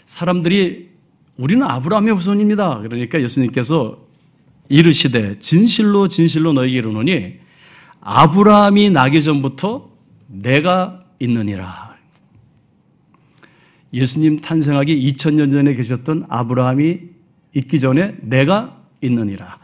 사람들이 0.06 0.90
우리는 1.38 1.66
아브라함의 1.66 2.14
후손입니다. 2.14 2.80
그러니까 2.80 3.22
예수님께서 3.22 3.98
이르시되 4.68 5.40
진실로 5.40 6.10
진실로 6.10 6.52
너희에게 6.52 6.80
이르노니 6.80 7.36
아브라함이 8.02 8.90
나기 8.90 9.24
전부터 9.24 9.90
내가 10.28 11.00
있느니라. 11.20 11.96
예수님 13.94 14.42
탄생하기 14.42 15.12
2000년 15.14 15.50
전에 15.50 15.74
계셨던 15.76 16.26
아브라함이 16.28 17.19
있기 17.60 17.80
전에 17.80 18.16
내가 18.22 18.76
있느니라. 19.02 19.60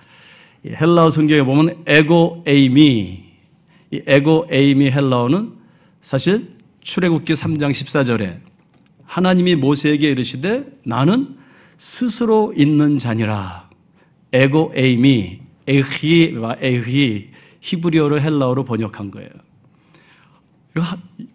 헬라어 0.66 1.10
성경에 1.10 1.44
보면 1.44 1.84
에고 1.86 2.44
에이미 2.48 3.24
이 3.92 4.02
에고 4.08 4.48
에이미 4.50 4.92
헬라어는 4.92 5.54
사실 6.02 6.56
출애굽기 6.82 7.34
3장 7.34 7.72
14절에 7.72 8.40
하나님이 9.06 9.56
모세에게 9.56 10.12
이르시되 10.12 10.66
나는 10.84 11.38
스스로 11.78 12.54
있는 12.56 12.98
자니라. 12.98 13.70
에고 14.34 14.74
에이미 14.76 15.40
에히와 15.68 16.58
에히 16.62 17.30
히브리어를 17.62 18.22
헬라어로 18.22 18.66
번역한 18.66 19.12
거예요. 19.12 19.30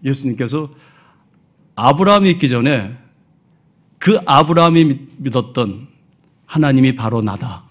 예수님께서 0.04 0.70
아브라함이 1.74 2.30
있기 2.32 2.48
전에 2.48 2.96
그 3.98 4.18
아브라함이 4.26 4.96
믿었던 5.16 5.88
하나님이 6.50 6.96
바로 6.96 7.22
나다. 7.22 7.62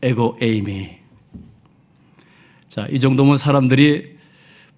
에고 0.00 0.38
에이미. 0.40 0.88
자, 2.66 2.86
이 2.90 2.98
정도면 2.98 3.36
사람들이 3.36 4.16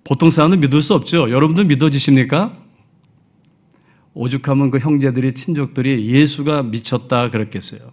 보통 0.02 0.28
사람은 0.28 0.58
믿을 0.58 0.82
수 0.82 0.94
없죠. 0.94 1.30
여러분들 1.30 1.66
믿어지십니까? 1.66 2.58
오죽하면 4.14 4.72
그 4.72 4.78
형제들이, 4.78 5.34
친족들이 5.34 6.10
예수가 6.10 6.64
미쳤다 6.64 7.30
그랬겠어요. 7.30 7.92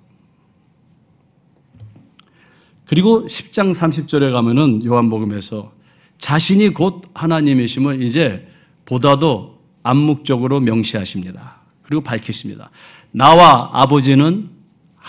그리고 2.86 3.28
10장 3.28 3.72
30절에 3.72 4.32
가면은 4.32 4.84
요한복음에서 4.84 5.72
자신이 6.18 6.70
곧 6.70 7.04
하나님이심을 7.14 8.02
이제 8.02 8.48
보다도 8.86 9.62
암묵적으로 9.84 10.62
명시하십니다. 10.62 11.62
그리고 11.84 12.02
밝히십니다. 12.02 12.72
나와 13.12 13.70
아버지는 13.74 14.58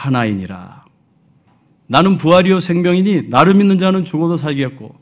하나이니라. 0.01 0.85
나는 1.87 2.17
부활이요 2.17 2.61
생명이니 2.61 3.29
나를 3.29 3.55
믿는 3.55 3.77
자는 3.77 4.05
죽어도 4.05 4.37
살겠고 4.37 4.95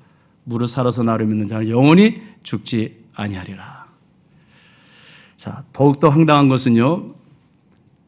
무릇 0.45 0.69
살아서 0.69 1.03
나를 1.03 1.27
믿는 1.27 1.47
자는 1.47 1.69
영원히 1.69 2.21
죽지 2.43 3.05
아니하리라. 3.15 3.87
자, 5.37 5.65
더욱더 5.73 6.09
황당한 6.09 6.49
것은요. 6.49 7.15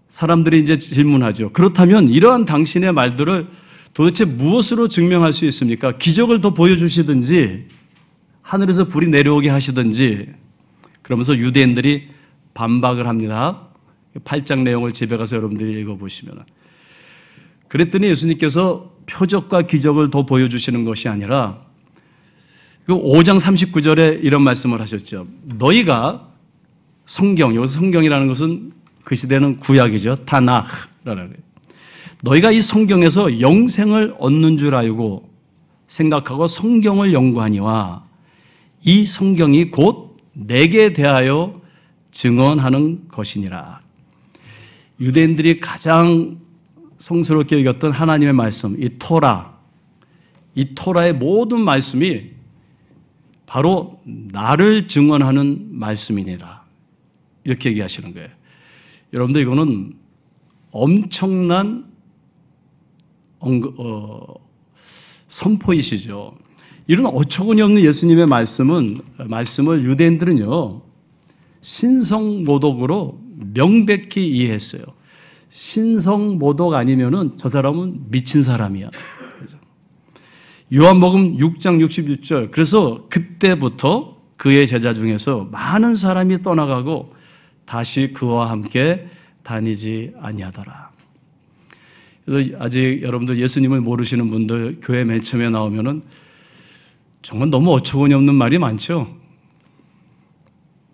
사람들이 0.09 0.61
이제 0.61 0.79
질문하죠. 0.79 1.51
그렇다면 1.53 2.09
이러한 2.09 2.45
당신의 2.45 2.93
말들을 2.93 3.49
도대체 3.95 4.25
무엇으로 4.25 4.89
증명할 4.89 5.33
수 5.33 5.45
있습니까? 5.47 5.97
기적을 5.97 6.41
더 6.41 6.55
보여주시든지 6.55 7.69
하늘에서 8.43 8.85
불이 8.85 9.09
내려오게 9.09 9.49
하시든지 9.49 10.33
그러면서 11.03 11.37
유대인들이 11.37 12.09
반박을 12.55 13.07
합니다. 13.07 13.69
8장 14.25 14.63
내용을 14.63 14.91
집에 14.91 15.17
가서 15.17 15.37
여러분들이 15.37 15.81
읽어보시면. 15.83 16.45
그랬더니 17.71 18.09
예수님께서 18.09 18.91
표적과 19.07 19.63
기적을 19.63 20.11
더 20.11 20.27
보여주시는 20.27 20.85
것이 20.85 21.09
아니라 21.09 21.61
그 22.85 22.95
5장 22.95 23.39
39절에 23.39 24.25
이런 24.25 24.43
말씀을 24.43 24.81
하셨죠. 24.81 25.29
너희가 25.45 26.29
성경, 27.07 27.55
여기서 27.55 27.75
성경이라는 27.75 28.27
것은 28.27 28.73
그 29.05 29.15
시대는 29.15 29.59
구약이죠. 29.61 30.17
타나흐라는 30.27 31.37
너희가 32.23 32.51
이 32.51 32.61
성경에서 32.61 33.41
영생을 33.41 34.17
얻는 34.19 34.57
줄 34.57 34.75
알고 34.75 35.31
생각하고 35.87 36.49
성경을 36.49 37.13
연구하니와 37.13 38.05
이 38.83 39.05
성경이 39.05 39.71
곧 39.71 40.17
내게 40.33 40.93
대하여 40.93 41.61
증언하는 42.11 43.07
것이니라. 43.07 43.81
유대인들이 44.99 45.61
가장 45.61 46.40
성스럽게 47.01 47.65
여겼던 47.65 47.93
하나님의 47.93 48.35
말씀, 48.35 48.81
이 48.81 48.91
토라, 48.99 49.59
이 50.55 50.75
토라의 50.75 51.15
모든 51.15 51.61
말씀이 51.61 52.31
바로 53.47 54.01
나를 54.05 54.87
증언하는 54.87 55.71
말씀이니라. 55.73 56.63
이렇게 57.45 57.71
얘기하시는 57.71 58.15
거예요. 58.15 58.29
여러분들 59.13 59.41
이거는 59.43 59.95
엄청난 60.71 61.87
어, 63.41 64.35
선포이시죠. 65.27 66.37
이런 66.87 67.07
어처구니 67.07 67.63
없는 67.63 67.83
예수님의 67.83 68.27
말씀은 68.27 68.99
말씀을 69.17 69.85
유대인들은요 69.85 70.83
신성모독으로 71.63 73.19
명백히 73.55 74.29
이해했어요. 74.29 74.83
신성 75.51 76.39
모독 76.39 76.75
아니면은 76.75 77.37
저 77.37 77.49
사람은 77.49 78.11
미친 78.11 78.43
사람이야. 78.43 78.91
요한복음 80.73 81.37
6장 81.37 81.85
66절. 81.85 82.53
그래서 82.53 83.07
그때부터 83.11 84.17
그의 84.37 84.67
제자 84.67 84.95
중에서 84.95 85.49
많은 85.51 85.97
사람이 85.97 86.43
떠나가고 86.43 87.15
다시 87.65 88.13
그와 88.13 88.51
함께 88.51 89.09
다니지 89.43 90.13
아니하더라. 90.21 90.91
아직 92.59 93.03
여러분들 93.03 93.39
예수님을 93.39 93.81
모르시는 93.81 94.31
분들 94.31 94.79
교회 94.83 95.03
맨 95.03 95.23
처음에 95.23 95.51
나오면은 95.51 96.03
정말 97.23 97.51
너무 97.51 97.73
어처구니 97.73 98.15
없는 98.15 98.35
말이 98.35 98.59
많죠. 98.59 99.15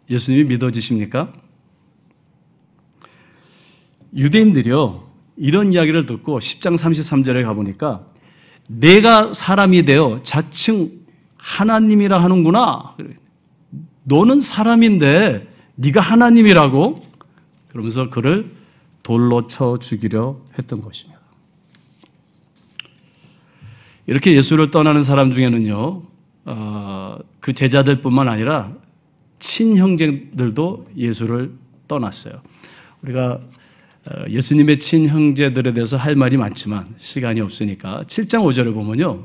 예수님이 0.09 0.45
믿어지십니까? 0.49 1.33
유대인들이요, 4.16 5.07
이런 5.37 5.72
이야기를 5.72 6.07
듣고 6.07 6.40
10장 6.40 6.76
33절에 6.76 7.44
가보니까 7.44 8.07
내가 8.68 9.33
사람이 9.33 9.85
되어 9.85 10.18
자칭 10.22 11.07
하나님이라 11.37 12.22
하는구나. 12.22 12.96
너는 14.05 14.40
사람인데 14.40 15.46
네가 15.76 16.00
하나님이라고 16.00 17.02
그러면서 17.68 18.09
그를 18.09 18.50
돌로 19.02 19.46
쳐 19.46 19.79
죽이려 19.79 20.40
했던 20.59 20.81
것입니다. 20.81 21.20
이렇게 24.07 24.35
예수를 24.35 24.70
떠나는 24.70 25.05
사람 25.05 25.33
중에는요, 25.33 26.02
어, 26.46 27.18
그 27.40 27.52
제자들뿐만 27.52 28.29
아니라 28.29 28.72
친형제들도 29.38 30.87
예수를 30.96 31.52
떠났어요. 31.88 32.40
우리가 33.02 33.33
어, 33.35 33.40
예수님의 34.29 34.79
친형제들에 34.79 35.73
대해서 35.73 35.97
할 35.97 36.16
말이 36.16 36.37
많지만 36.37 36.95
시간이 36.99 37.40
없으니까 37.40 38.05
7장 38.07 38.45
5절을 38.45 38.75
보면요. 38.75 39.25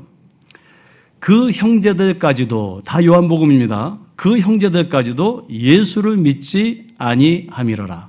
그 1.18 1.50
형제들까지도 1.52 2.82
다 2.84 3.04
요한복음입니다. 3.04 3.98
그 4.16 4.38
형제들까지도 4.38 5.48
예수를 5.50 6.16
믿지 6.16 6.88
아니함이러라. 6.98 8.08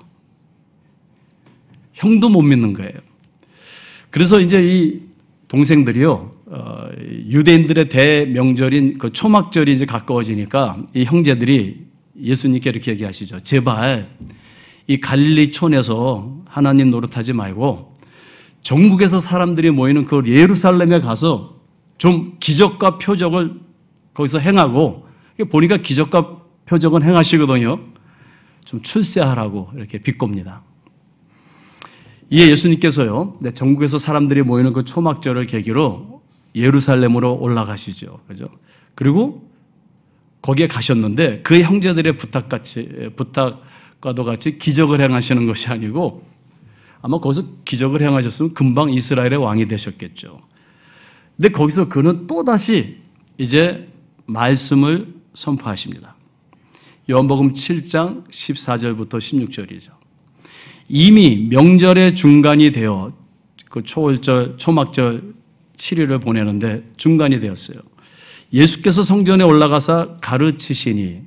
형도 1.94 2.30
못 2.30 2.42
믿는 2.42 2.74
거예요. 2.74 2.94
그래서 4.10 4.40
이제 4.40 4.60
이 4.64 5.02
동생들이요, 5.48 6.32
어, 6.48 6.90
유대인들의 7.30 7.90
대명절인 7.90 8.98
그 8.98 9.12
초막절이 9.12 9.72
이제 9.72 9.86
가까워지니까 9.86 10.84
이 10.96 11.04
형제들이 11.04 11.86
예수님께 12.20 12.72
이렇게 12.72 12.92
얘기하시죠. 12.92 13.42
제발 13.42 14.10
이 14.88 15.00
갈릴리촌에서 15.00 16.43
하나님 16.54 16.92
노릇하지 16.92 17.34
말고 17.34 17.96
전국에서 18.62 19.20
사람들이 19.20 19.72
모이는 19.72 20.06
그 20.06 20.22
예루살렘에 20.24 21.00
가서 21.00 21.62
좀 21.98 22.36
기적과 22.40 23.00
표적을 23.00 23.60
거기서 24.14 24.38
행하고 24.38 25.08
보니까 25.50 25.78
기적과 25.78 26.42
표적은 26.68 27.02
행하시거든요. 27.02 27.80
좀 28.66 28.82
출세하라고 28.84 29.72
이렇게 29.76 29.98
비꼽니다. 29.98 30.62
이에 32.30 32.50
예수님께서요, 32.50 33.40
네, 33.42 33.50
전국에서 33.50 33.98
사람들이 33.98 34.44
모이는 34.44 34.74
그 34.74 34.86
초막절을 34.86 35.48
계기로 35.48 36.22
예루살렘으로 36.54 37.36
올라가시죠. 37.36 38.20
그죠? 38.28 38.48
그리고 38.94 39.50
거기에 40.44 40.68
가셨는데 40.68 41.42
그 41.42 41.62
형제들의 41.62 42.16
부탁같이, 42.18 43.10
부탁과도 43.16 44.24
같이 44.24 44.60
기적을 44.60 45.02
행하시는 45.02 45.48
것이 45.48 45.68
아니고 45.70 46.33
아마 47.04 47.20
거기서 47.20 47.44
기적을 47.66 48.02
행하셨으면 48.02 48.54
금방 48.54 48.90
이스라엘의 48.90 49.36
왕이 49.38 49.68
되셨겠죠. 49.68 50.42
근데 51.36 51.50
거기서 51.50 51.90
그는 51.90 52.28
또다시 52.28 52.98
이제 53.38 53.86
말씀을 54.26 55.14
선포하십니다. 55.34 56.16
요한복음 57.10 57.52
7장 57.52 58.26
14절부터 58.30 59.18
16절이죠. 59.18 59.92
이미 60.88 61.48
명절의 61.50 62.16
중간이 62.16 62.72
되어 62.72 63.12
그 63.70 63.84
초월절, 63.84 64.56
초막절 64.58 65.34
7일을 65.76 66.24
보내는데 66.24 66.84
중간이 66.96 67.42
되었어요. 67.42 67.80
예수께서 68.54 69.04
성전에 69.04 69.44
올라가사 69.44 70.20
가르치시니 70.22 71.22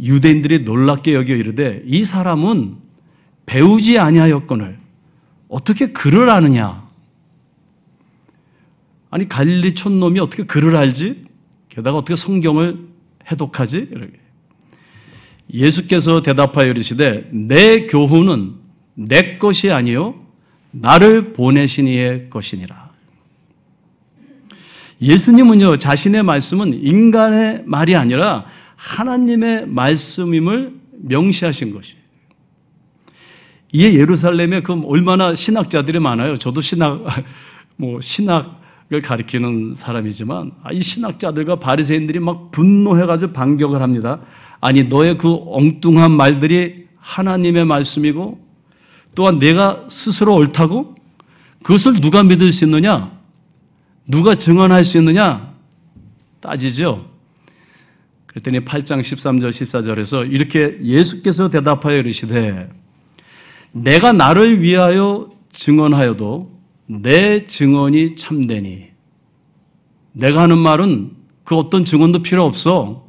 유대인들이 0.00 0.60
놀랍게 0.60 1.14
여겨 1.14 1.34
이르되 1.34 1.84
이 1.86 2.02
사람은 2.02 2.78
배우지 3.46 4.00
아니하였거늘 4.00 4.79
어떻게 5.50 5.88
글을 5.88 6.30
아느냐? 6.30 6.88
아니 9.10 9.28
갈릴리 9.28 9.74
촌놈이 9.74 10.20
어떻게 10.20 10.44
글을 10.44 10.76
알지? 10.76 11.24
게다가 11.68 11.98
어떻게 11.98 12.16
성경을 12.16 12.78
해독하지? 13.30 13.88
이렇게. 13.90 14.18
예수께서 15.52 16.22
대답하여 16.22 16.70
이르시되 16.70 17.28
내 17.32 17.86
교훈은 17.86 18.54
내 18.94 19.38
것이 19.38 19.72
아니요 19.72 20.14
나를 20.70 21.32
보내신 21.32 21.88
이의 21.88 22.30
것이니라. 22.30 22.90
예수님은요 25.02 25.78
자신의 25.78 26.22
말씀은 26.22 26.84
인간의 26.84 27.64
말이 27.66 27.96
아니라 27.96 28.46
하나님의 28.76 29.66
말씀임을 29.66 30.74
명시하신 30.92 31.74
것이에요. 31.74 31.99
이에 33.72 33.94
예루살렘에 33.94 34.60
그 34.60 34.80
얼마나 34.86 35.34
신학자들이 35.34 36.00
많아요. 36.00 36.36
저도 36.36 36.60
신학 36.60 37.04
뭐 37.76 38.00
신학을 38.00 39.00
가리키는 39.02 39.74
사람이지만 39.76 40.52
아, 40.62 40.72
이 40.72 40.82
신학자들과 40.82 41.56
바리새인들이 41.56 42.20
막 42.20 42.50
분노해가지고 42.50 43.32
반격을 43.32 43.80
합니다. 43.80 44.20
아니 44.60 44.84
너의 44.84 45.16
그 45.16 45.38
엉뚱한 45.46 46.10
말들이 46.10 46.86
하나님의 46.98 47.64
말씀이고 47.64 48.38
또한 49.14 49.38
내가 49.38 49.86
스스로 49.88 50.34
옳다고 50.36 50.94
그것을 51.62 52.00
누가 52.00 52.22
믿을 52.22 52.52
수 52.52 52.64
있느냐? 52.64 53.18
누가 54.06 54.34
증언할 54.34 54.84
수 54.84 54.98
있느냐? 54.98 55.54
따지죠. 56.40 57.08
그랬더니 58.26 58.60
8장 58.60 59.00
13절 59.00 59.50
14절에서 59.50 60.30
이렇게 60.30 60.78
예수께서 60.82 61.48
대답하여 61.48 61.98
이르시되 61.98 62.68
내가 63.72 64.12
나를 64.12 64.62
위하여 64.62 65.30
증언하여도 65.52 66.50
내 66.86 67.44
증언이 67.44 68.16
참되니 68.16 68.88
내가 70.12 70.42
하는 70.42 70.58
말은 70.58 71.12
그 71.44 71.56
어떤 71.56 71.84
증언도 71.84 72.22
필요 72.22 72.44
없어. 72.44 73.06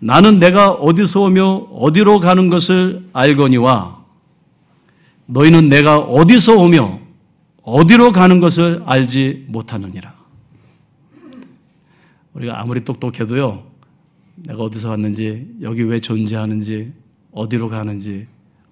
나는 0.00 0.38
내가 0.38 0.72
어디서 0.72 1.22
오며 1.22 1.68
어디로 1.72 2.20
가는 2.20 2.48
것을 2.48 3.08
알거니와 3.12 4.04
너희는 5.26 5.68
내가 5.68 5.98
어디서 5.98 6.56
오며 6.56 7.00
어디로 7.62 8.12
가는 8.12 8.40
것을 8.40 8.82
알지 8.86 9.46
못하느니라. 9.48 10.14
우리가 12.32 12.60
아무리 12.60 12.84
똑똑해도요, 12.84 13.64
내가 14.36 14.62
어디서 14.62 14.90
왔는지, 14.90 15.46
여기 15.60 15.82
왜 15.82 16.00
존재하는지, 16.00 16.92
어디로 17.32 17.68
가는지, 17.68 18.26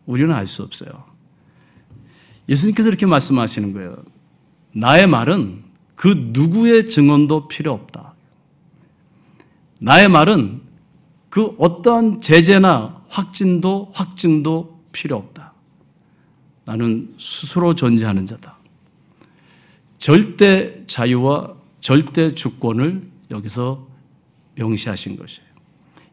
우리는 0.06 0.32
알 0.34 0.46
수 0.46 0.62
없어요. 0.62 1.04
예수님께서 2.48 2.88
이렇게 2.88 3.06
말씀하시는 3.06 3.72
거예요. 3.72 3.96
나의 4.72 5.06
말은 5.08 5.64
그 5.94 6.30
누구의 6.32 6.88
증언도 6.88 7.48
필요 7.48 7.72
없다. 7.72 8.14
나의 9.80 10.08
말은 10.08 10.62
그 11.28 11.54
어떠한 11.58 12.20
제재나 12.20 13.04
확진도 13.08 13.90
확증도 13.94 14.80
필요 14.92 15.16
없다. 15.16 15.52
나는 16.64 17.14
스스로 17.18 17.74
존재하는 17.74 18.26
자다. 18.26 18.56
절대 19.98 20.84
자유와 20.86 21.54
절대 21.80 22.34
주권을 22.34 23.08
여기서 23.30 23.86
명시하신 24.54 25.16
것이에요. 25.16 25.46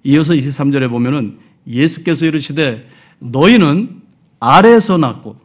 이어서 0.03 0.34
23절에 0.34 0.89
보면은 0.89 1.39
예수께서 1.67 2.25
이르시되 2.25 2.88
너희는 3.24 4.02
아래에서 4.40 4.98
났고 4.98 5.38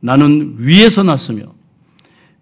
나는 0.00 0.56
위에서 0.58 1.02
났으며 1.02 1.54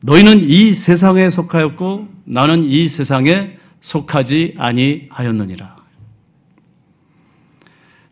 너희는 0.01 0.49
이 0.49 0.75
세상에 0.75 1.31
속하였고 1.31 2.09
나는 2.25 2.63
이 2.63 2.89
세상에 2.89 3.59
속하지 3.81 4.55
아니하였느니라. 4.59 5.75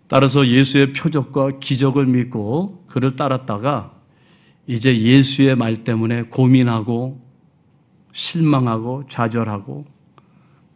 따라서 0.09 0.47
예수의 0.47 0.93
표적과 0.93 1.59
기적을 1.59 2.07
믿고 2.07 2.85
그를 2.87 3.17
따랐다가 3.17 3.93
이제 4.67 4.99
예수의 4.99 5.57
말 5.57 5.85
때문에 5.85 6.25
고민하고 6.25 7.21
실망하고 8.13 9.05
좌절하고 9.09 9.87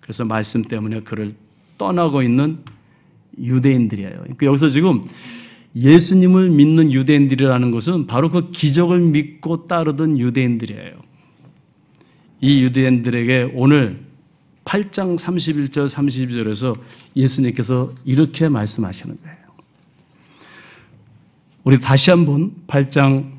그래서 0.00 0.24
말씀 0.24 0.62
때문에 0.62 1.00
그를 1.00 1.34
떠나고 1.76 2.22
있는 2.22 2.58
유대인들이에요. 3.38 4.10
그러니까 4.10 4.46
여기서 4.46 4.68
지금 4.70 5.02
예수님을 5.76 6.48
믿는 6.50 6.90
유대인들이라는 6.90 7.70
것은 7.70 8.06
바로 8.06 8.30
그 8.30 8.50
기적을 8.50 8.98
믿고 9.00 9.66
따르던 9.66 10.18
유대인들이에요. 10.18 10.94
이 12.40 12.62
유대인들에게 12.62 13.52
오늘 13.54 14.04
8장 14.64 15.18
31절 15.18 15.88
32절에서 15.88 16.78
예수님께서 17.14 17.92
이렇게 18.04 18.48
말씀하시는 18.48 19.16
거예요. 19.22 19.36
우리 21.62 21.78
다시 21.78 22.10
한번 22.10 22.52
8장 22.66 23.32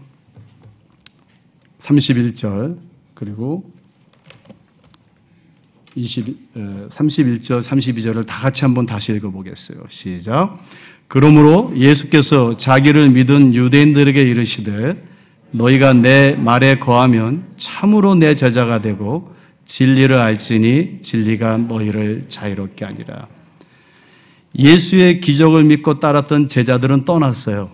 31절 1.79 2.77
그리고 3.13 3.71
20, 5.95 6.53
31절 6.53 7.61
32절을 7.61 8.25
다 8.27 8.39
같이 8.39 8.63
한번 8.63 8.85
다시 8.85 9.13
읽어보겠어요. 9.13 9.85
시작. 9.89 10.59
그러므로 11.07 11.71
예수께서 11.75 12.57
자기를 12.57 13.09
믿은 13.11 13.55
유대인들에게 13.55 14.21
이르시되 14.21 15.03
너희가 15.51 15.93
내 15.93 16.35
말에 16.35 16.79
거하면 16.79 17.45
참으로 17.57 18.15
내 18.15 18.35
제자가 18.35 18.81
되고 18.81 19.33
진리를 19.65 20.15
알지니 20.15 21.01
진리가 21.01 21.57
너희를 21.57 22.25
자유롭게 22.27 22.85
하니라. 22.85 23.27
예수의 24.57 25.19
기적을 25.21 25.63
믿고 25.65 25.99
따랐던 25.99 26.47
제자들은 26.47 27.05
떠났어요. 27.05 27.71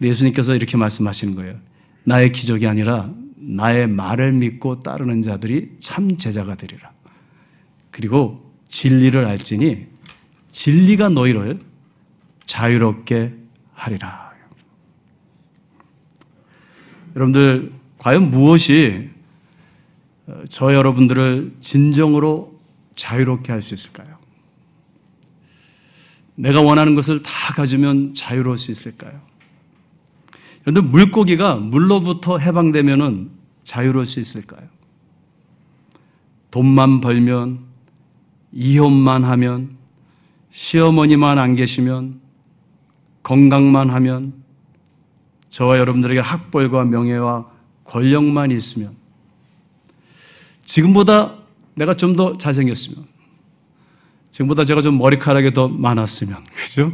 예수님께서 0.00 0.54
이렇게 0.54 0.76
말씀하시는 0.76 1.34
거예요. 1.34 1.56
나의 2.04 2.32
기적이 2.32 2.66
아니라 2.66 3.12
나의 3.36 3.86
말을 3.86 4.32
믿고 4.32 4.80
따르는 4.80 5.22
자들이 5.22 5.70
참 5.80 6.16
제자가 6.16 6.54
되리라. 6.56 6.90
그리고 7.90 8.52
진리를 8.68 9.24
알지니 9.24 9.86
진리가 10.52 11.10
너희를 11.10 11.58
자유롭게 12.46 13.34
하리라. 13.74 14.26
여러분들, 17.14 17.72
과연 17.98 18.30
무엇이 18.30 19.10
어, 20.26 20.42
저 20.48 20.74
여러분들을 20.74 21.56
진정으로 21.60 22.60
자유롭게 22.94 23.52
할 23.52 23.62
수 23.62 23.74
있을까요? 23.74 24.16
내가 26.34 26.60
원하는 26.60 26.94
것을 26.94 27.22
다 27.22 27.54
가지면 27.54 28.14
자유로울 28.14 28.58
수 28.58 28.70
있을까요? 28.70 29.20
여러분 30.66 30.90
물고기가 30.90 31.56
물로부터 31.56 32.38
해방되면 32.38 33.30
자유로울 33.64 34.06
수 34.06 34.20
있을까요? 34.20 34.68
돈만 36.50 37.00
벌면, 37.00 37.60
이혼만 38.52 39.24
하면, 39.24 39.76
시어머니만 40.50 41.38
안 41.38 41.54
계시면, 41.54 42.20
건강만 43.26 43.90
하면 43.90 44.34
저와 45.48 45.78
여러분들에게 45.78 46.20
학벌과 46.20 46.84
명예와 46.84 47.50
권력만 47.84 48.52
있으면 48.52 48.94
지금보다 50.64 51.34
내가 51.74 51.94
좀 51.94 52.14
더 52.14 52.38
잘생겼으면 52.38 53.04
지금보다 54.30 54.64
제가 54.64 54.80
좀 54.80 54.96
머리카락이 54.98 55.52
더 55.54 55.66
많았으면 55.66 56.44
그죠? 56.54 56.92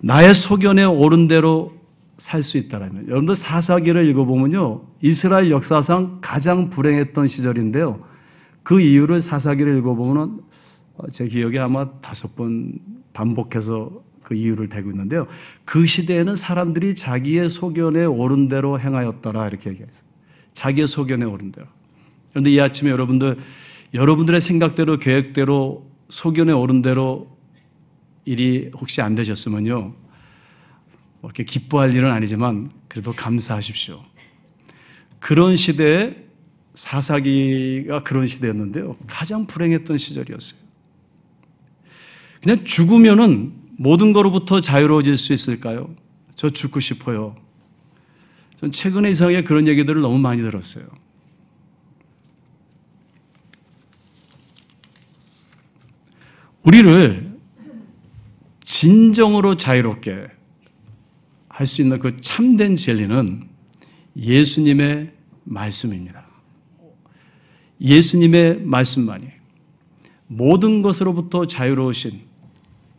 나의 0.00 0.32
소견에 0.32 0.84
옳은 0.84 1.28
대로 1.28 1.74
살 2.16 2.42
수 2.42 2.56
있다라면 2.56 3.08
여러분들 3.08 3.36
사사기를 3.36 4.08
읽어보면요 4.08 4.82
이스라엘 5.02 5.50
역사상 5.50 6.20
가장 6.22 6.70
불행했던 6.70 7.28
시절인데요 7.28 8.02
그 8.62 8.80
이유를 8.80 9.20
사사기를 9.20 9.76
읽어보면 9.76 10.40
제 11.12 11.26
기억에 11.26 11.58
아마 11.58 12.00
다섯 12.00 12.34
번 12.34 12.78
반복해서 13.12 14.00
그그 14.32 14.34
이유를 14.34 14.68
대고 14.68 14.90
있는데요. 14.90 15.26
그 15.64 15.86
시대에는 15.86 16.36
사람들이 16.36 16.94
자기의 16.94 17.50
소견에 17.50 18.04
옳은 18.04 18.48
대로 18.48 18.80
행하였더라 18.80 19.48
이렇게 19.48 19.70
얘기했어요. 19.70 20.08
자기의 20.54 20.88
소견에 20.88 21.24
옳은 21.24 21.52
대로. 21.52 21.66
그런데 22.30 22.50
이 22.50 22.60
아침에 22.60 22.90
여러분들 22.90 23.38
여러분들의 23.94 24.40
생각대로 24.40 24.98
계획대로 24.98 25.90
소견에 26.08 26.52
옳은 26.52 26.82
대로 26.82 27.36
일이 28.24 28.70
혹시 28.74 29.02
안 29.02 29.14
되셨으면요. 29.14 29.74
뭐 29.80 29.94
이렇게 31.24 31.44
기뻐할 31.44 31.94
일은 31.94 32.10
아니지만 32.10 32.70
그래도 32.88 33.12
감사하십시오. 33.12 34.02
그런 35.18 35.56
시대에 35.56 36.16
사사기가 36.74 38.02
그런 38.02 38.26
시대였는데요. 38.26 38.96
가장 39.06 39.46
불행했던 39.46 39.98
시절이었어요. 39.98 40.58
그냥 42.42 42.64
죽으면은 42.64 43.61
모든 43.82 44.12
거로부터 44.12 44.60
자유로워질 44.60 45.16
수 45.16 45.32
있을까요? 45.32 45.92
저 46.36 46.48
죽고 46.48 46.78
싶어요. 46.78 47.34
전 48.54 48.70
최근에 48.70 49.10
이상하게 49.10 49.42
그런 49.42 49.66
얘기들을 49.66 50.00
너무 50.00 50.20
많이 50.20 50.40
들었어요. 50.40 50.86
우리를 56.62 57.36
진정으로 58.62 59.56
자유롭게 59.56 60.28
할 61.48 61.66
수 61.66 61.82
있는 61.82 61.98
그 61.98 62.16
참된 62.20 62.76
진리는 62.76 63.48
예수님의 64.16 65.12
말씀입니다. 65.42 66.24
예수님의 67.80 68.62
말씀만이 68.62 69.26
모든 70.28 70.82
것으로부터 70.82 71.46
자유로우신 71.48 72.31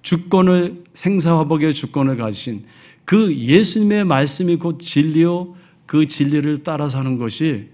주권을 0.03 0.83
생사화복의 0.93 1.73
주권을 1.73 2.17
가지신 2.17 2.65
그 3.05 3.35
예수님의 3.35 4.05
말씀이 4.05 4.57
곧 4.57 4.79
진리요 4.79 5.55
그 5.85 6.05
진리를 6.05 6.63
따라 6.63 6.87
사는 6.87 7.17
것이 7.17 7.69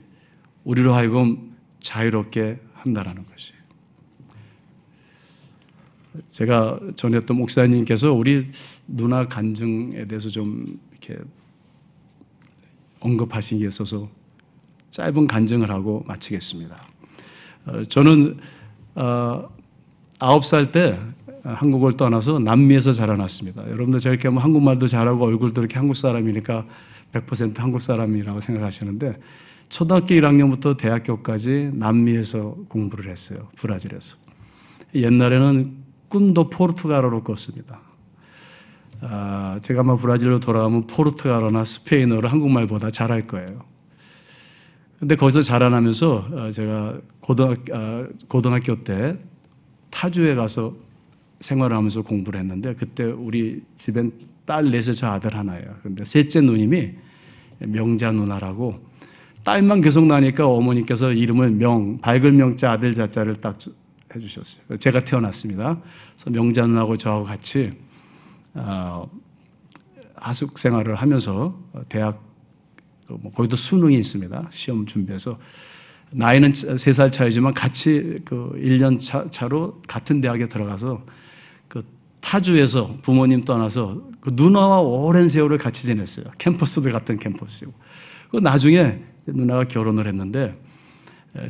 우리로 0.63 0.93
하여금 0.93 1.55
자유롭게 1.81 2.59
한다라는 2.73 3.25
것이에요. 3.25 3.59
제가 6.29 6.79
전했던 6.95 7.37
목사님께서 7.37 8.13
우리 8.13 8.49
누나 8.87 9.27
간증에 9.27 10.05
대해서 10.05 10.29
좀 10.29 10.79
이렇게 10.91 11.17
언급하신 12.99 13.59
게 13.59 13.67
있어서 13.67 14.09
짧은 14.91 15.27
간증을 15.27 15.69
하고 15.69 16.03
마치겠습니다. 16.07 16.87
어, 17.65 17.83
저는 17.85 18.39
어, 18.95 19.49
아홉 20.19 20.43
살 20.43 20.71
때 20.71 20.99
한국을 21.53 21.93
떠나서 21.93 22.39
남미에서 22.39 22.93
자라났습니다. 22.93 23.65
여러분들 23.67 23.99
저렇게 23.99 24.27
하면 24.27 24.43
한국말도 24.43 24.87
잘하고 24.87 25.25
얼굴도 25.25 25.61
이렇게 25.61 25.77
한국 25.77 25.95
사람이니까 25.95 26.65
100% 27.13 27.57
한국 27.57 27.81
사람이라고 27.81 28.39
생각하시는데 28.39 29.19
초등학교 29.69 30.07
1학년부터 30.15 30.77
대학교까지 30.77 31.71
남미에서 31.73 32.55
공부를 32.67 33.11
했어요. 33.11 33.49
브라질에서. 33.57 34.17
옛날에는 34.95 35.77
꿈도 36.07 36.49
포르투갈어로 36.49 37.23
꿨습니다. 37.23 37.81
아, 39.01 39.59
제가 39.61 39.81
아마 39.81 39.95
브라질로 39.95 40.39
돌아가면 40.39 40.87
포르투갈어나 40.87 41.63
스페인어를 41.63 42.31
한국말보다 42.31 42.89
잘할 42.89 43.27
거예요. 43.27 43.61
근데 44.99 45.15
거기서 45.15 45.41
자라나면서 45.41 46.27
어, 46.31 46.51
제가 46.51 46.97
고등학교, 47.21 47.75
아, 47.75 48.07
고등학교 48.27 48.83
때 48.83 49.17
타주에 49.91 50.35
가서 50.35 50.75
생활을 51.39 51.75
하면서 51.75 52.01
공부를 52.01 52.39
했는데 52.39 52.73
그때 52.75 53.03
우리 53.03 53.61
집엔 53.75 54.11
딸 54.45 54.69
넷에 54.69 54.93
저 54.93 55.07
아들 55.07 55.35
하나예요. 55.35 55.75
근데 55.83 56.03
셋째 56.05 56.41
누님이 56.41 56.93
명자 57.59 58.11
누나라고 58.11 58.87
딸만 59.43 59.81
계속 59.81 60.05
나니까 60.05 60.47
어머니께서 60.47 61.11
이름을 61.13 61.51
명, 61.51 61.99
밝을 61.99 62.31
명자 62.33 62.71
아들 62.71 62.93
자자를 62.93 63.37
딱 63.37 63.57
해주셨어요. 64.13 64.77
제가 64.77 65.03
태어났습니다. 65.03 65.81
그래서 66.15 66.29
명자 66.31 66.65
누나하고 66.65 66.97
저하고 66.97 67.25
같이 67.25 67.71
어, 68.53 69.09
하숙 70.15 70.59
생활을 70.59 70.95
하면서 70.95 71.57
대학 71.87 72.23
뭐 73.07 73.31
거기도 73.31 73.55
수능이 73.55 73.97
있습니다. 73.97 74.49
시험 74.51 74.85
준비해서 74.85 75.39
나이는 76.11 76.53
세살 76.53 77.11
차이지만 77.11 77.53
같이 77.53 78.19
그 78.25 78.51
1년 78.55 78.99
차, 78.99 79.29
차로 79.29 79.81
같은 79.87 80.21
대학에 80.21 80.47
들어가서 80.47 81.05
그 81.05 81.18
타주에서 82.21 82.97
부모님 83.01 83.41
떠나서 83.41 84.01
그 84.19 84.31
누나와 84.33 84.79
오랜 84.81 85.29
세월을 85.29 85.57
같이 85.57 85.83
지냈어요. 85.83 86.25
캠퍼스도 86.37 86.91
같은 86.91 87.17
캠퍼스고. 87.17 87.73
그 88.31 88.37
나중에 88.37 88.99
누나가 89.27 89.65
결혼을 89.65 90.07
했는데 90.07 90.55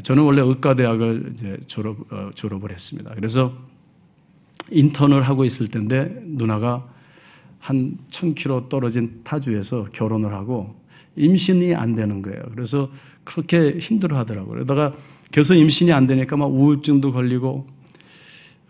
저는 0.04 0.24
원래 0.24 0.42
의과대학을 0.42 1.32
이제 1.34 1.58
졸업, 1.68 2.12
어, 2.12 2.30
졸업을 2.36 2.72
했습니다. 2.72 3.12
그래서 3.16 3.54
인턴을 4.72 5.24
하고 5.24 5.46
있을 5.46 5.70
때인데 5.70 6.22
누나가 6.26 6.88
한 7.60 7.98
1000km 8.10 8.70
떨어진 8.70 9.22
타주에서 9.24 9.88
결혼을 9.92 10.34
하고 10.34 10.76
임신이 11.16 11.76
안 11.76 11.94
되는 11.94 12.22
거예요. 12.22 12.42
그래서 12.52 12.90
그렇게 13.24 13.78
힘들어 13.80 14.18
하더라고요. 14.18 14.54
그러다가 14.54 14.94
계속 15.32 15.56
임신이 15.56 15.92
안 15.92 16.08
되니까 16.08 16.38
막 16.38 16.46
우울증도 16.46 17.12
걸리고 17.12 17.68
어, 17.68 17.79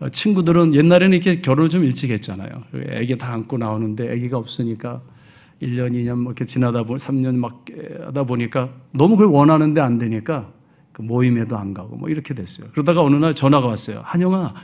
친구들은 0.08 0.74
옛날에는 0.74 1.16
이렇게 1.16 1.40
결혼을 1.40 1.68
좀 1.68 1.84
일찍 1.84 2.10
했잖아요. 2.10 2.50
애기 2.90 3.18
다 3.18 3.32
안고 3.34 3.58
나오는데 3.58 4.12
애기가 4.12 4.38
없으니까 4.38 5.02
1년, 5.60 5.92
2년 5.92 6.16
뭐 6.16 6.32
이렇게 6.32 6.46
지나다 6.46 6.82
보니 6.84 6.98
3년 6.98 7.36
막 7.36 7.64
하다 8.06 8.24
보니까 8.24 8.70
너무 8.92 9.16
그걸 9.16 9.32
원하는데 9.32 9.80
안 9.80 9.98
되니까 9.98 10.50
그 10.92 11.02
모임에도 11.02 11.58
안 11.58 11.74
가고 11.74 11.96
뭐 11.96 12.08
이렇게 12.08 12.32
됐어요. 12.32 12.68
그러다가 12.72 13.02
어느 13.02 13.16
날 13.16 13.34
전화가 13.34 13.66
왔어요. 13.66 14.00
한영아, 14.04 14.54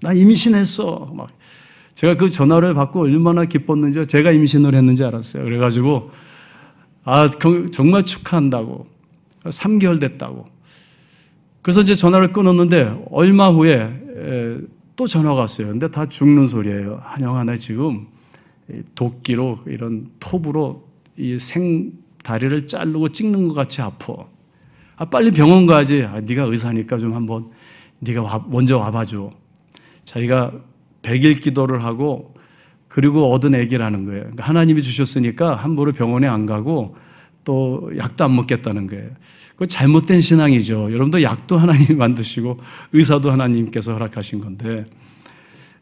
나 0.00 0.12
임신했어. 0.12 1.12
막 1.14 1.28
제가 1.94 2.16
그 2.16 2.30
전화를 2.30 2.74
받고 2.74 3.02
얼마나 3.02 3.44
기뻤는지 3.44 4.06
제가 4.06 4.32
임신을 4.32 4.74
했는지 4.74 5.04
알았어요. 5.04 5.44
그래가지고 5.44 6.10
아, 7.04 7.30
정말 7.70 8.04
축하한다고. 8.04 8.86
3개월 9.44 10.00
됐다고. 10.00 10.46
그래서 11.62 11.80
이제 11.80 11.94
전화를 11.94 12.32
끊었는데 12.32 13.04
얼마 13.10 13.48
후에 13.48 14.05
또 14.96 15.06
전화가 15.06 15.34
왔어요. 15.40 15.68
근데 15.68 15.90
다 15.90 16.06
죽는 16.06 16.46
소리예요. 16.46 17.00
한영아, 17.02 17.44
나 17.44 17.56
지금 17.56 18.06
도끼로 18.94 19.60
이런 19.66 20.08
톱으로 20.20 20.86
이 21.18 21.38
생 21.38 21.92
다리를 22.22 22.66
자르고 22.66 23.08
찍는 23.10 23.48
것 23.48 23.54
같이 23.54 23.80
아파. 23.82 24.14
아, 24.96 25.04
빨리 25.04 25.30
병원 25.30 25.66
가지. 25.66 26.02
아, 26.02 26.20
네가 26.20 26.44
의사니까 26.44 26.98
좀 26.98 27.14
한번 27.14 27.50
네가 28.00 28.22
와, 28.22 28.44
먼저 28.48 28.78
와봐줘. 28.78 29.30
자기가 30.04 30.52
백일 31.02 31.38
기도를 31.38 31.84
하고 31.84 32.34
그리고 32.88 33.30
얻은 33.32 33.54
애기라는 33.54 34.04
거예요. 34.06 34.20
그러니까 34.22 34.44
하나님이 34.44 34.82
주셨으니까 34.82 35.54
함부로 35.56 35.92
병원에 35.92 36.26
안 36.26 36.46
가고 36.46 36.96
또 37.44 37.92
약도 37.96 38.24
안 38.24 38.34
먹겠다는 38.34 38.86
거예요. 38.88 39.10
그 39.56 39.66
잘못된 39.66 40.20
신앙이죠. 40.20 40.92
여러분도 40.92 41.22
약도 41.22 41.56
하나님이 41.56 41.94
만드시고 41.96 42.58
의사도 42.92 43.30
하나님께서 43.30 43.92
허락하신 43.92 44.40
건데 44.40 44.84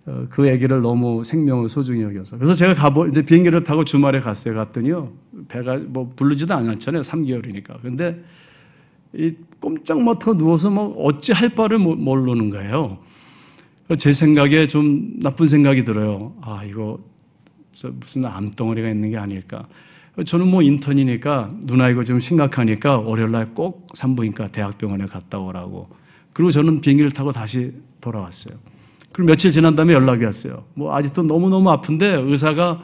어, 0.07 0.27
그 0.29 0.49
아기를 0.49 0.81
너무 0.81 1.25
생명을 1.25 1.69
소중히 1.69 2.03
여겨서 2.03 2.37
그래서 2.37 2.55
제가 2.55 2.75
가보 2.75 3.07
이제 3.07 3.23
비행기를 3.23 3.65
타고 3.65 3.85
주말에 3.85 4.21
갔어요. 4.21 4.55
갔더니요 4.55 5.13
배가 5.49 5.79
뭐 5.79 6.13
부르지도 6.15 6.55
않았잖아요. 6.55 7.03
3개월이니까. 7.03 7.83
근데 7.83 8.23
이 9.13 9.35
꼼짝 9.61 10.03
못하고 10.03 10.37
누워서 10.37 10.71
뭐 10.71 10.89
어찌 11.05 11.33
할 11.33 11.51
바를 11.51 11.79
모르는 11.79 12.51
거예요. 12.51 12.99
제 13.99 14.13
생각에 14.13 14.67
좀 14.67 15.19
나쁜 15.21 15.47
생각이 15.47 15.85
들어요. 15.85 16.35
아, 16.41 16.65
이거 16.65 16.99
무슨 18.01 18.25
암덩어리가 18.25 18.89
있는 18.89 19.11
게 19.11 19.19
아닐까. 19.19 19.67
저는 20.23 20.47
뭐 20.47 20.63
인턴이니까 20.63 21.51
누나 21.65 21.89
이거 21.89 22.05
좀 22.05 22.21
심각하니까 22.21 22.99
월요일 22.99 23.33
날 23.33 23.47
꼭 23.55 23.89
산부인과 23.95 24.49
대학병원에 24.49 25.07
갔다 25.07 25.39
오라고. 25.39 25.89
그리고 26.33 26.51
저는 26.51 26.81
비행기를 26.81 27.11
타고 27.11 27.33
다시 27.33 27.73
돌아왔어요. 28.01 28.55
그리고 29.13 29.29
며칠 29.29 29.51
지난 29.51 29.75
다음에 29.75 29.93
연락이 29.93 30.25
왔어요. 30.25 30.65
뭐 30.75 30.95
아직도 30.95 31.23
너무너무 31.25 31.71
아픈데 31.71 32.23
의사가 32.27 32.83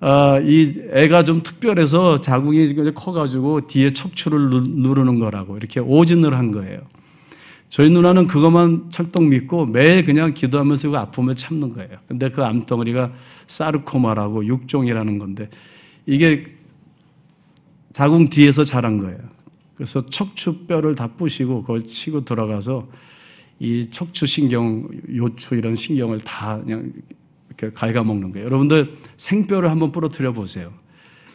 아, 0.00 0.40
이 0.40 0.74
애가 0.92 1.22
좀 1.24 1.42
특별해서 1.42 2.20
자궁이 2.20 2.74
커가지고 2.92 3.68
뒤에 3.68 3.92
척추를 3.92 4.50
누르는 4.50 5.20
거라고 5.20 5.56
이렇게 5.56 5.78
오진을 5.80 6.36
한 6.36 6.50
거예요. 6.50 6.80
저희 7.68 7.88
누나는 7.88 8.26
그것만 8.26 8.90
철떡 8.90 9.24
믿고 9.24 9.64
매일 9.66 10.04
그냥 10.04 10.34
기도하면서 10.34 10.90
그 10.90 10.96
아픔을 10.98 11.36
참는 11.36 11.72
거예요. 11.72 11.98
근데 12.08 12.30
그 12.30 12.42
암덩어리가 12.42 13.12
사르코마라고 13.46 14.44
육종이라는 14.44 15.18
건데 15.18 15.48
이게 16.06 16.46
자궁 17.92 18.28
뒤에서 18.28 18.64
자란 18.64 18.98
거예요. 18.98 19.18
그래서 19.74 20.04
척추뼈를 20.06 20.94
다 20.94 21.08
부시고 21.08 21.62
그걸 21.62 21.84
치고 21.84 22.24
들어가서 22.24 22.88
이 23.58 23.88
척추 23.90 24.26
신경, 24.26 24.88
요추 25.14 25.54
이런 25.54 25.76
신경을 25.76 26.20
다 26.20 26.60
그냥 26.60 26.92
이렇게 27.48 27.70
갉아먹는 27.74 28.32
거예요. 28.32 28.46
여러분들 28.46 28.94
생뼈를 29.16 29.70
한번 29.70 29.92
부러뜨려 29.92 30.32
보세요. 30.32 30.72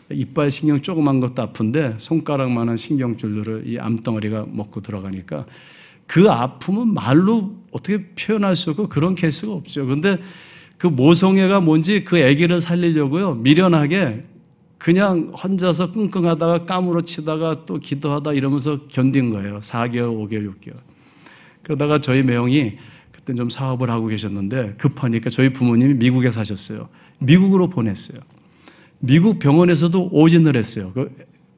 이빨 0.10 0.52
신경 0.52 0.82
조그만 0.82 1.20
것도 1.20 1.42
아픈데 1.42 1.96
손가락만한 1.98 2.78
신경줄들을 2.78 3.68
이 3.68 3.78
암덩어리가 3.78 4.48
먹고 4.50 4.82
들어가니까 4.82 5.46
그 6.06 6.30
아픔은 6.30 6.94
말로 6.94 7.56
어떻게 7.72 8.06
표현할 8.16 8.56
수 8.56 8.72
없고 8.72 8.88
그런 8.88 9.16
케이스가 9.16 9.52
없죠. 9.52 9.86
근데 9.86 10.18
그 10.78 10.88
모성애가 10.88 11.60
뭔지 11.60 12.04
그 12.04 12.24
아기를 12.24 12.62
살리려고요. 12.62 13.36
미련하게 13.36 14.24
그냥 14.78 15.34
혼자서 15.44 15.92
끙끙하다가 15.92 16.66
까무러 16.66 17.02
치다가 17.02 17.66
또 17.66 17.78
기도하다 17.80 18.34
이러면서 18.34 18.88
견딘 18.88 19.32
거예요. 19.32 19.60
4개월, 19.62 20.16
5개월, 20.30 20.54
6개월. 20.54 20.76
그러다가 21.64 22.00
저희 22.00 22.22
매형이 22.24 22.78
그때 23.12 23.34
좀 23.34 23.50
사업을 23.50 23.90
하고 23.90 24.08
계셨는데 24.08 24.76
급하니까 24.78 25.30
저희 25.30 25.52
부모님이 25.52 25.96
미국에 25.96 26.32
사셨어요. 26.32 26.90
미국으로 27.20 27.70
보냈어요. 27.70 28.20
미국 29.00 29.40
병원에서도 29.40 30.10
오진을 30.12 30.56
했어요. 30.56 30.92
그 30.94 31.10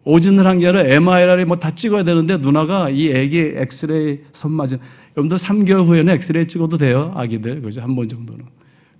오진을 0.05 0.47
한 0.47 0.59
게 0.59 0.67
아니라 0.67 0.83
MRI 0.87 1.45
뭐 1.45 1.57
다 1.57 1.75
찍어야 1.75 2.03
되는데 2.03 2.37
누나가 2.37 2.89
이 2.89 3.13
아기 3.15 3.37
엑스레이 3.55 4.19
선맞은 4.31 4.79
여러분들 5.17 5.37
3개월 5.37 5.85
후에는 5.85 6.13
엑스레이 6.15 6.47
찍어도 6.47 6.77
돼요. 6.77 7.11
아기들. 7.15 7.61
그죠? 7.61 7.81
한 7.81 7.95
번 7.95 8.07
정도는. 8.07 8.45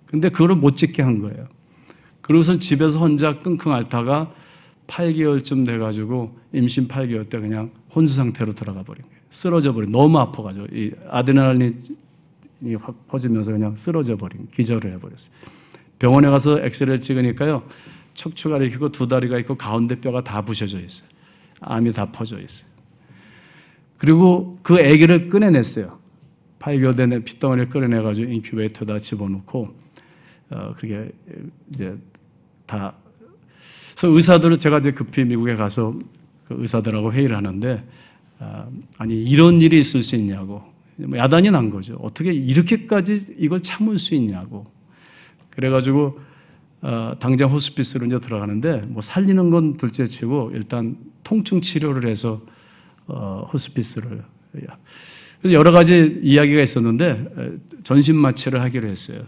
근데 0.05 0.29
그걸 0.29 0.55
못 0.55 0.75
찍게 0.75 1.01
한 1.01 1.19
거예요. 1.21 1.47
그러고선 2.29 2.59
집에서 2.59 2.99
혼자 2.99 3.39
끙끙 3.39 3.73
앓다가 3.73 4.31
8개월쯤 4.85 5.65
돼가지고 5.65 6.37
임신 6.53 6.87
8개월 6.87 7.27
때 7.27 7.39
그냥 7.39 7.71
혼수 7.95 8.13
상태로 8.13 8.53
들어가 8.53 8.83
버린 8.83 9.01
거예요. 9.01 9.17
쓰러져 9.31 9.73
버린 9.73 9.91
너무 9.91 10.19
아파가지고 10.19 10.67
이 10.71 10.91
아드레날린이 11.09 11.81
확 12.79 13.07
퍼지면서 13.07 13.51
그냥 13.51 13.75
쓰러져 13.75 14.15
버린 14.15 14.47
기절을 14.51 14.93
해버렸어요. 14.93 15.31
병원에 15.97 16.29
가서 16.29 16.59
엑스레이 16.59 16.99
찍으니까요 16.99 17.67
척추가 18.13 18.57
이렇게 18.57 18.77
두 18.91 19.07
다리가 19.07 19.39
있고 19.39 19.55
가운데 19.55 19.99
뼈가 19.99 20.23
다 20.23 20.43
부셔져 20.43 20.79
있어요. 20.81 21.09
암이 21.61 21.93
다 21.93 22.11
퍼져 22.11 22.39
있어요. 22.39 22.69
그리고 23.97 24.59
그 24.61 24.75
아기를 24.75 25.29
꺼내냈어요. 25.29 25.97
8개월 26.59 26.95
된 26.95 27.23
핏덩어리를 27.23 27.69
꺼내내가지고 27.71 28.31
인큐베이터에다 28.31 28.99
집어넣고 28.99 29.73
어 30.51 30.73
그게 30.77 31.11
이제 31.71 31.97
다 32.69 32.93
그래서 33.97 34.15
의사들을 34.15 34.59
제가 34.59 34.77
이제 34.77 34.91
급히 34.91 35.25
미국에 35.25 35.55
가서 35.55 35.97
그 36.45 36.55
의사들하고 36.59 37.11
회의를 37.11 37.35
하는데 37.35 37.83
아, 38.37 38.67
아니 38.99 39.21
이런 39.23 39.59
일이 39.61 39.79
있을 39.79 40.03
수 40.03 40.15
있냐고 40.15 40.63
뭐 40.97 41.17
야단이 41.17 41.49
난 41.49 41.69
거죠. 41.69 41.97
어떻게 42.01 42.31
이렇게까지 42.31 43.35
이걸 43.37 43.63
참을 43.63 43.97
수 43.97 44.15
있냐고. 44.15 44.65
그래가지고 45.49 46.19
어, 46.81 47.13
당장 47.19 47.49
호스피스로 47.49 48.05
이제 48.05 48.19
들어가는데 48.19 48.83
뭐 48.87 49.01
살리는 49.01 49.49
건 49.49 49.77
둘째치고 49.77 50.51
일단 50.53 50.97
통증 51.23 51.59
치료를 51.61 52.09
해서 52.09 52.41
어, 53.07 53.45
호스피스를 53.51 54.23
여러 55.45 55.71
가지 55.71 56.19
이야기가 56.21 56.61
있었는데 56.61 57.59
전신 57.83 58.15
마취를 58.17 58.61
하기로 58.61 58.87
했어요. 58.87 59.23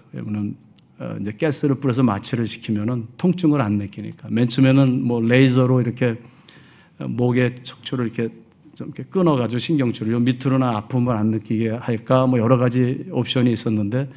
이제 1.19 1.31
가스를 1.31 1.75
뿌려서 1.75 2.03
마취를 2.03 2.45
시키면은 2.45 3.07
통증을 3.17 3.61
안 3.61 3.77
느끼니까. 3.77 4.27
맨 4.29 4.47
처음에는 4.47 5.03
뭐 5.03 5.21
레이저로 5.21 5.81
이렇게 5.81 6.17
목에 6.99 7.63
척추를 7.63 8.05
이렇게 8.05 8.33
좀 8.75 8.87
이렇게 8.87 9.03
끊어가지고 9.03 9.59
신경줄을 9.59 10.19
밑으로나 10.19 10.77
아픔을 10.77 11.15
안 11.15 11.31
느끼게 11.31 11.69
할까 11.69 12.25
뭐 12.27 12.39
여러 12.39 12.57
가지 12.57 13.05
옵션이 13.11 13.51
있었는데 13.51 14.09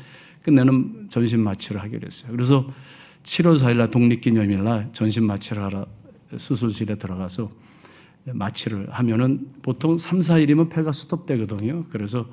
끝내는 0.42 1.06
전신 1.08 1.40
마취를 1.40 1.82
하기로 1.82 2.06
했어요. 2.06 2.30
그래서 2.32 2.66
7월 3.22 3.58
4일날 3.58 3.90
독립기념일날 3.90 4.90
전신 4.92 5.24
마취를 5.24 5.62
하러 5.62 5.86
수술실에 6.36 6.96
들어가서 6.96 7.50
마취를 8.26 8.88
하면은 8.90 9.48
보통 9.62 9.96
3, 9.96 10.20
4일이면 10.20 10.70
폐가 10.70 10.92
수톱되거든요. 10.92 11.86
그래서 11.90 12.26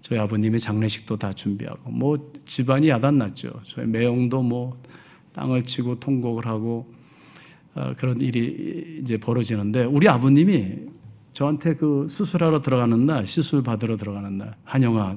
저희 0.00 0.18
아버님이 0.18 0.58
장례식도 0.58 1.16
다 1.16 1.32
준비하고 1.32 1.90
뭐 1.90 2.32
집안이 2.44 2.88
야단났죠. 2.88 3.60
저희 3.64 3.86
매형도 3.86 4.42
뭐 4.42 4.80
땅을 5.32 5.64
치고 5.64 6.00
통곡을 6.00 6.46
하고 6.46 6.92
어, 7.74 7.94
그런 7.96 8.20
일이 8.20 9.00
이제 9.00 9.18
벌어지는데 9.18 9.84
우리 9.84 10.08
아버님이 10.08 10.88
저한테 11.32 11.74
그 11.74 12.06
수술하러 12.08 12.60
들어가는 12.60 13.06
날 13.06 13.26
시술 13.26 13.62
받으러 13.62 13.96
들어가는 13.96 14.38
날 14.38 14.56
한영아 14.64 15.16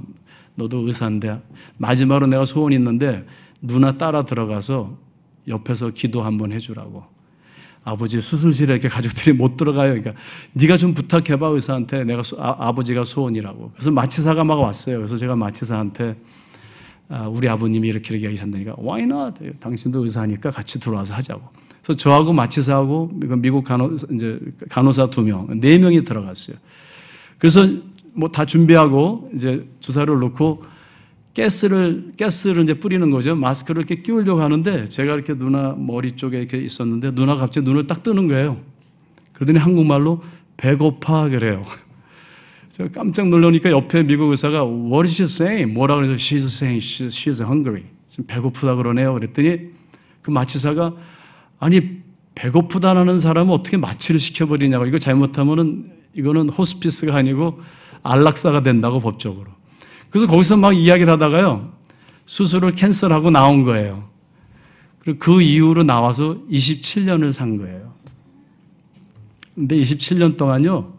너도 0.55 0.85
의사인데 0.85 1.41
마지막으로 1.77 2.27
내가 2.27 2.45
소원 2.45 2.73
있는데 2.73 3.25
누나 3.61 3.97
따라 3.97 4.25
들어가서 4.25 4.97
옆에서 5.47 5.89
기도 5.89 6.21
한번 6.21 6.51
해주라고. 6.51 7.03
아버지 7.83 8.21
수술실에 8.21 8.73
이렇게 8.73 8.87
가족들이 8.87 9.33
못 9.33 9.57
들어가요. 9.57 9.93
그러니까 9.93 10.13
네가 10.53 10.77
좀 10.77 10.93
부탁해봐 10.93 11.47
의사한테 11.47 12.03
내가 12.03 12.23
소, 12.23 12.37
아, 12.39 12.71
버지가 12.73 13.03
소원이라고. 13.03 13.71
그래서 13.73 13.91
마취사가 13.91 14.43
막 14.43 14.59
왔어요. 14.59 14.97
그래서 14.97 15.17
제가 15.17 15.35
마취사한테 15.35 16.15
아, 17.09 17.27
우리 17.27 17.49
아버님이 17.49 17.87
이렇게 17.87 18.15
이렇게 18.15 18.27
하셨다니까 18.35 18.75
why 18.79 19.03
not? 19.03 19.59
당신도 19.59 20.03
의사니까 20.03 20.51
같이 20.51 20.79
들어와서 20.79 21.13
하자고. 21.15 21.41
그래서 21.81 21.97
저하고 21.97 22.33
마취사하고 22.33 23.09
미국 23.37 23.63
간호 23.63 23.95
이제 24.11 24.39
간호사 24.69 25.09
두 25.09 25.23
명, 25.23 25.59
네 25.59 25.79
명이 25.79 26.03
들어갔어요. 26.03 26.57
그래서 27.39 27.67
뭐 28.13 28.29
다 28.31 28.45
준비하고 28.45 29.31
이제 29.33 29.65
주사를 29.79 30.13
놓고 30.19 30.63
가스를 31.35 32.11
가스를 32.19 32.63
이제 32.63 32.73
뿌리는 32.73 33.09
거죠. 33.09 33.35
마스크를 33.35 33.81
이렇게 33.81 34.01
끼우려고 34.01 34.41
하는데 34.41 34.89
제가 34.89 35.13
이렇게 35.13 35.37
누나 35.37 35.73
머리 35.77 36.13
쪽에 36.13 36.39
이렇게 36.39 36.57
있었는데 36.57 37.15
누나 37.15 37.35
갑자기 37.35 37.65
눈을 37.65 37.87
딱 37.87 38.03
뜨는 38.03 38.27
거예요. 38.27 38.59
그러더니 39.33 39.59
한국말로 39.59 40.21
배고파 40.57 41.29
그래요. 41.29 41.65
제가 42.69 42.89
깜짝 42.91 43.29
놀라니까 43.29 43.71
옆에 43.71 44.03
미국 44.03 44.29
의사가 44.31 44.65
What 44.65 45.03
is 45.03 45.13
she 45.13 45.23
saying? 45.23 45.73
뭐라 45.73 45.95
그래서 45.95 46.13
She's 46.13 46.45
saying 46.45 46.79
she's 46.79 47.41
hungry. 47.41 47.85
지금 48.07 48.25
배고프다 48.27 48.75
그러네요. 48.75 49.13
그랬더니 49.13 49.69
그 50.21 50.31
마취사가 50.31 50.93
아니 51.59 52.01
배고프다는 52.35 53.19
사람은 53.19 53.53
어떻게 53.53 53.77
마취를 53.77 54.19
시켜버리냐고 54.19 54.85
이거 54.85 54.97
잘못하면은 54.97 55.91
이거는 56.13 56.49
호스피스가 56.49 57.15
아니고 57.15 57.61
안락사가 58.03 58.63
된다고 58.63 58.99
법적으로. 58.99 59.60
그래서 60.11 60.27
거기서 60.27 60.57
막 60.57 60.73
이야기를 60.73 61.11
하다가요. 61.13 61.71
수술을 62.25 62.71
캔슬하고 62.71 63.31
나온 63.31 63.63
거예요. 63.63 64.09
그리고 64.99 65.19
그 65.19 65.41
이후로 65.41 65.83
나와서 65.83 66.37
27년을 66.49 67.33
산 67.33 67.57
거예요. 67.57 67.93
근데 69.55 69.75
27년 69.77 70.37
동안요. 70.37 70.93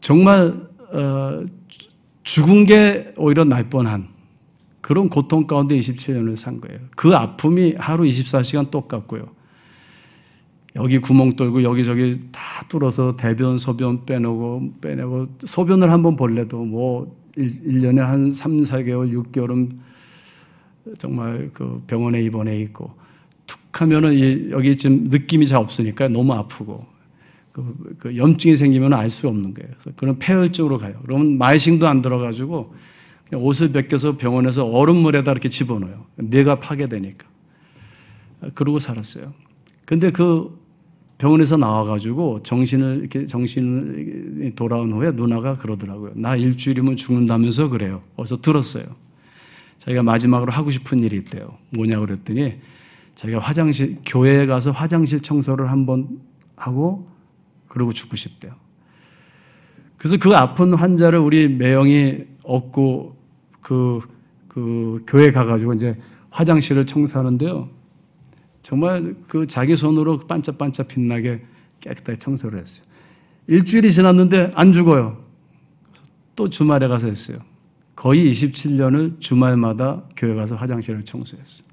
정말 0.00 0.54
어, 0.92 1.44
죽은 2.22 2.64
게 2.64 3.12
오히려 3.16 3.44
날 3.44 3.68
뻔한 3.70 4.08
그런 4.80 5.08
고통 5.08 5.46
가운데 5.46 5.78
27년을 5.78 6.36
산 6.36 6.60
거예요. 6.60 6.78
그 6.96 7.14
아픔이 7.14 7.74
하루 7.78 8.04
24시간 8.04 8.70
똑같고요. 8.70 9.26
여기 10.76 10.98
구멍 10.98 11.36
뚫고 11.36 11.62
여기저기 11.62 12.20
다 12.32 12.40
뚫어서 12.68 13.16
대변, 13.16 13.56
소변 13.58 14.04
빼내고, 14.04 14.74
빼내고, 14.80 15.28
소변을 15.44 15.90
한번 15.90 16.16
볼래도 16.16 16.64
뭐 16.64 17.16
1, 17.36 17.80
년에한 17.80 18.32
3, 18.32 18.58
4개월, 18.64 19.12
6개월은 19.12 19.78
정말 20.98 21.50
그 21.52 21.82
병원에 21.86 22.22
입원해 22.22 22.60
있고 22.62 22.94
툭 23.46 23.60
하면은 23.80 24.50
여기 24.50 24.76
지금 24.76 25.08
느낌이 25.08 25.46
잘 25.46 25.58
없으니까 25.60 26.08
너무 26.08 26.32
아프고 26.32 26.86
그, 27.52 27.96
그 27.98 28.16
염증이 28.16 28.56
생기면 28.56 28.92
알 28.92 29.08
수 29.08 29.28
없는 29.28 29.54
거예요. 29.54 29.70
그래서 29.78 29.90
그런 29.96 30.18
폐혈증으로 30.18 30.78
가요. 30.78 30.98
그러면 31.02 31.38
마이싱도 31.38 31.86
안 31.88 32.02
들어가지고 32.02 32.74
옷을 33.32 33.72
벗겨서 33.72 34.16
병원에서 34.16 34.66
얼음물에다 34.66 35.32
이렇게 35.32 35.48
집어넣어요. 35.48 36.04
뇌가 36.16 36.60
파괴되니까. 36.60 37.26
그러고 38.54 38.78
살았어요. 38.78 39.32
근데 39.84 40.10
그 40.10 40.56
병원에서 41.18 41.56
나와가지고 41.56 42.42
정신을 42.42 42.98
이렇게 43.00 43.26
정신이 43.26 44.54
돌아온 44.54 44.92
후에 44.92 45.12
누나가 45.12 45.56
그러더라고요. 45.56 46.12
나 46.14 46.36
일주일이면 46.36 46.96
죽는다면서 46.96 47.68
그래요. 47.70 48.02
어서 48.16 48.40
들었어요. 48.40 48.84
자기가 49.78 50.02
마지막으로 50.02 50.52
하고 50.52 50.70
싶은 50.70 51.00
일이 51.00 51.16
있대요. 51.16 51.56
뭐냐 51.70 52.00
그랬더니 52.00 52.56
자기가 53.14 53.40
화장실 53.40 53.96
교회에 54.04 54.46
가서 54.46 54.72
화장실 54.72 55.22
청소를 55.22 55.70
한번 55.70 56.20
하고 56.54 57.06
그러고 57.68 57.92
죽고 57.92 58.16
싶대요. 58.16 58.52
그래서 59.96 60.18
그 60.18 60.34
아픈 60.36 60.74
환자를 60.74 61.18
우리 61.18 61.48
매형이 61.48 62.24
얻고 62.44 63.16
그, 63.62 64.00
그 64.48 65.02
교회 65.06 65.32
가가지고 65.32 65.72
이제 65.72 65.96
화장실을 66.30 66.86
청소하는데요. 66.86 67.75
정말 68.66 69.14
그 69.28 69.46
자기 69.46 69.76
손으로 69.76 70.18
반짝반짝 70.18 70.88
빛나게 70.88 71.40
깨끗하게 71.78 72.18
청소를 72.18 72.58
했어요. 72.58 72.84
일주일이 73.46 73.92
지났는데 73.92 74.50
안 74.56 74.72
죽어요. 74.72 75.22
또 76.34 76.50
주말에 76.50 76.88
가서 76.88 77.06
했어요. 77.06 77.38
거의 77.94 78.28
27년을 78.28 79.20
주말마다 79.20 80.02
교회 80.16 80.34
가서 80.34 80.56
화장실을 80.56 81.04
청소했어요. 81.04 81.64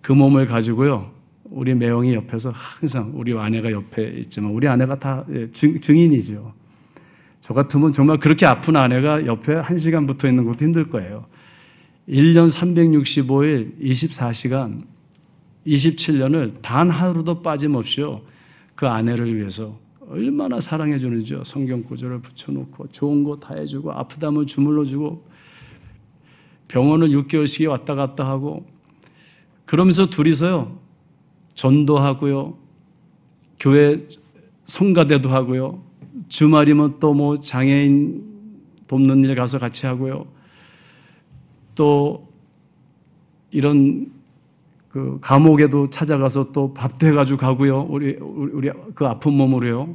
그 0.00 0.12
몸을 0.12 0.46
가지고요. 0.46 1.10
우리 1.46 1.74
매형이 1.74 2.14
옆에서 2.14 2.52
항상 2.54 3.10
우리 3.16 3.36
아내가 3.36 3.72
옆에 3.72 4.18
있지만 4.20 4.52
우리 4.52 4.68
아내가 4.68 4.96
다 5.00 5.24
예, 5.32 5.50
증, 5.50 5.80
증인이죠. 5.80 6.54
저 7.40 7.54
같으면 7.54 7.92
정말 7.92 8.18
그렇게 8.20 8.46
아픈 8.46 8.76
아내가 8.76 9.26
옆에 9.26 9.52
한 9.52 9.78
시간 9.78 10.06
붙어 10.06 10.28
있는 10.28 10.44
것도 10.44 10.64
힘들 10.64 10.90
거예요. 10.90 11.26
1년 12.08 12.52
365일 12.52 13.80
24시간 13.80 14.84
27년을 15.66 16.62
단 16.62 16.90
하루도 16.90 17.42
빠짐없이요. 17.42 18.22
그 18.74 18.86
아내를 18.86 19.34
위해서 19.36 19.78
얼마나 20.08 20.60
사랑해 20.60 20.98
주는지요. 20.98 21.44
성경 21.44 21.82
구절을 21.82 22.22
붙여놓고 22.22 22.88
좋은 22.88 23.24
거 23.24 23.36
다 23.36 23.54
해주고 23.54 23.92
아프다면 23.92 24.46
주물러 24.46 24.84
주고 24.84 25.26
병원을 26.68 27.08
6개월씩 27.10 27.68
왔다 27.68 27.94
갔다 27.94 28.26
하고 28.28 28.66
그러면서 29.66 30.06
둘이서요. 30.08 30.78
전도하고요. 31.54 32.56
교회 33.58 34.06
성가대도 34.64 35.28
하고요. 35.28 35.82
주말이면 36.28 36.98
또 37.00 37.12
뭐 37.14 37.40
장애인 37.40 38.26
돕는 38.86 39.24
일 39.24 39.34
가서 39.34 39.58
같이 39.58 39.86
하고요. 39.86 40.26
또 41.74 42.28
이런 43.50 44.10
그 44.98 45.18
감옥에도 45.20 45.88
찾아가서 45.88 46.50
또 46.50 46.74
밥도 46.74 47.06
해가지고 47.06 47.38
가고요. 47.38 47.86
우리 47.88 48.16
우리, 48.20 48.52
우리 48.52 48.70
그 48.96 49.06
아픈 49.06 49.32
몸으로요. 49.32 49.94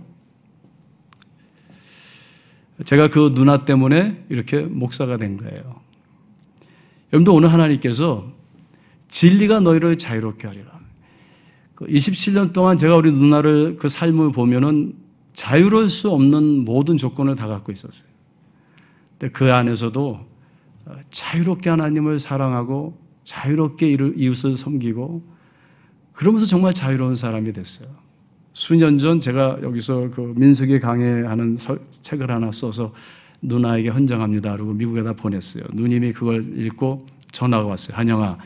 제가 2.85 3.09
그 3.09 3.33
누나 3.33 3.59
때문에 3.59 4.23
이렇게 4.29 4.61
목사가 4.61 5.17
된 5.17 5.35
거예요. 5.35 5.81
여러분도 7.11 7.33
오늘 7.33 7.51
하나님께서 7.51 8.31
진리가 9.09 9.59
너희를 9.59 9.97
자유롭게 9.97 10.47
하리라. 10.47 10.71
27년 11.81 12.47
그 12.47 12.53
동안 12.53 12.77
제가 12.77 12.95
우리 12.95 13.11
누나를 13.11 13.75
그 13.75 13.89
삶을 13.89 14.31
보면은 14.31 14.93
자유로울 15.33 15.89
수 15.89 16.11
없는 16.11 16.63
모든 16.63 16.97
조건을 16.97 17.35
다 17.35 17.47
갖고 17.47 17.73
있었어요. 17.73 18.09
근데 19.19 19.33
그 19.33 19.53
안에서도 19.53 20.25
자유롭게 21.11 21.69
하나님을 21.69 22.21
사랑하고 22.21 23.02
자유롭게 23.23 23.89
이웃을 24.17 24.57
섬기고 24.57 25.23
그러면서 26.13 26.45
정말 26.45 26.73
자유로운 26.73 27.15
사람이 27.15 27.53
됐어요. 27.53 27.87
수년 28.53 28.99
전 28.99 29.19
제가 29.19 29.59
여기서 29.63 30.11
그 30.11 30.33
민숙이 30.35 30.79
강해하는 30.79 31.57
책을 32.01 32.29
하나 32.29 32.51
써서 32.51 32.93
누나에게 33.41 33.89
헌정합니다. 33.89 34.55
그리고 34.55 34.73
미국에다 34.73 35.13
보냈어요. 35.13 35.63
누님이 35.73 36.13
그걸 36.13 36.57
읽고 36.57 37.05
전화가 37.31 37.65
왔어요. 37.65 37.97
한영아, 37.97 38.37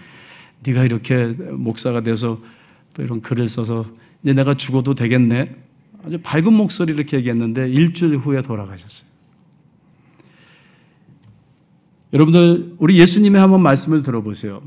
네가 0.64 0.86
이렇게 0.86 1.26
목사가 1.52 2.02
돼서 2.02 2.40
또 2.94 3.04
이런 3.04 3.22
글을 3.22 3.48
써서 3.48 3.86
이제 4.24 4.34
내가 4.34 4.54
죽어도 4.56 4.96
되겠네. 4.96 5.56
아주 6.06 6.20
밝은 6.24 6.54
목소리 6.54 6.94
이렇게 6.94 7.18
얘기했는데 7.18 7.70
일주일 7.70 8.18
후에 8.18 8.42
돌아가셨어요. 8.42 9.08
여러분들 12.14 12.76
우리 12.78 13.00
예수님의 13.00 13.40
한번 13.42 13.62
말씀을 13.62 14.02
들어보세요. 14.04 14.62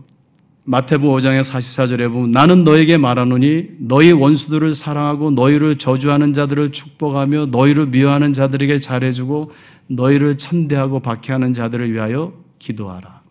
마태부 0.64 1.06
5장의 1.08 1.42
44절에 1.42 2.12
보면 2.12 2.30
나는 2.32 2.64
너에게 2.64 2.98
말하노니 2.98 3.70
너희 3.78 4.12
원수들을 4.12 4.74
사랑하고 4.74 5.30
너희를 5.30 5.78
저주하는 5.78 6.32
자들을 6.34 6.70
축복하며 6.70 7.46
너희를 7.46 7.86
미워하는 7.86 8.34
자들에게 8.34 8.78
잘해주고 8.78 9.52
너희를 9.86 10.38
천대하고 10.38 11.00
박해하는 11.00 11.54
자들을 11.54 11.92
위하여 11.92 12.34
기도하라. 12.58 13.22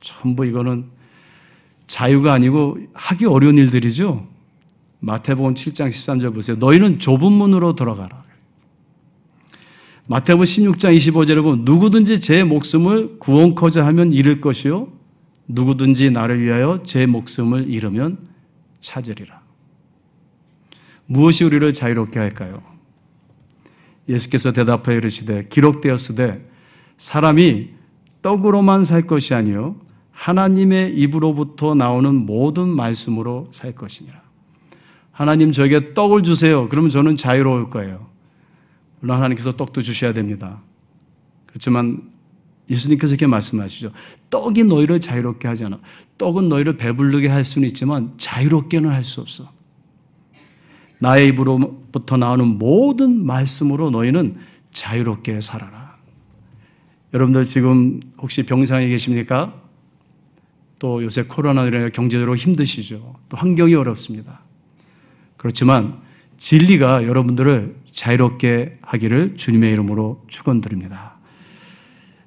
전부 0.00 0.46
이거는 0.46 0.86
자유가 1.88 2.32
아니고 2.32 2.78
하기 2.94 3.26
어려운 3.26 3.58
일들이죠. 3.58 4.26
마태복음 5.00 5.54
7장 5.54 5.88
13절 5.88 6.32
보세요. 6.32 6.56
너희는 6.58 7.00
좁은 7.00 7.32
문으로 7.32 7.74
들어가라. 7.74 8.27
마태복음 10.10 10.44
16장 10.44 10.96
25절에 10.96 11.42
보면 11.42 11.64
누구든지 11.66 12.20
제 12.20 12.42
목숨을 12.42 13.18
구원코자 13.18 13.84
하면 13.88 14.14
잃을 14.14 14.40
것이요 14.40 14.88
누구든지 15.48 16.10
나를 16.10 16.40
위하여 16.40 16.82
제 16.82 17.04
목숨을 17.04 17.68
잃으면 17.68 18.16
찾으리라. 18.80 19.42
무엇이 21.04 21.44
우리를 21.44 21.74
자유롭게 21.74 22.18
할까요? 22.18 22.62
예수께서 24.08 24.52
대답하여 24.52 24.96
이르시되 24.96 25.42
기록되었으되 25.50 26.42
사람이 26.96 27.68
떡으로만 28.22 28.86
살 28.86 29.06
것이 29.06 29.34
아니요 29.34 29.76
하나님의 30.12 30.98
입으로부터 30.98 31.74
나오는 31.74 32.14
모든 32.14 32.66
말씀으로 32.68 33.48
살 33.52 33.72
것이니라. 33.72 34.22
하나님 35.12 35.52
저에게 35.52 35.92
떡을 35.92 36.22
주세요. 36.22 36.66
그러면 36.70 36.88
저는 36.88 37.18
자유로울 37.18 37.68
거예요. 37.68 38.07
물론 39.00 39.16
하나님께서 39.16 39.52
떡도 39.52 39.82
주셔야 39.82 40.12
됩니다. 40.12 40.60
그렇지만 41.46 42.10
예수님께서 42.70 43.14
이렇게 43.14 43.26
말씀하시죠. 43.26 43.92
떡이 44.30 44.64
너희를 44.64 45.00
자유롭게 45.00 45.48
하지 45.48 45.64
않아. 45.64 45.78
떡은 46.18 46.48
너희를 46.48 46.76
배부르게 46.76 47.28
할 47.28 47.44
수는 47.44 47.66
있지만 47.68 48.12
자유롭게는 48.18 48.90
할 48.90 49.04
수 49.04 49.20
없어. 49.20 49.50
나의 51.00 51.28
입으로부터 51.28 52.16
나오는 52.16 52.46
모든 52.46 53.24
말씀으로 53.24 53.90
너희는 53.90 54.36
자유롭게 54.72 55.40
살아라. 55.40 55.96
여러분들 57.14 57.44
지금 57.44 58.00
혹시 58.18 58.42
병상에 58.42 58.88
계십니까? 58.88 59.54
또 60.78 61.02
요새 61.02 61.22
코로나로 61.22 61.90
경제적으로 61.90 62.36
힘드시죠. 62.36 63.16
또 63.28 63.36
환경이 63.36 63.74
어렵습니다. 63.74 64.40
그렇지만 65.36 65.98
진리가 66.36 67.04
여러분들을 67.04 67.76
자유롭게 67.98 68.78
하기를 68.80 69.34
주님의 69.36 69.72
이름으로 69.72 70.22
축원드립니다. 70.28 71.16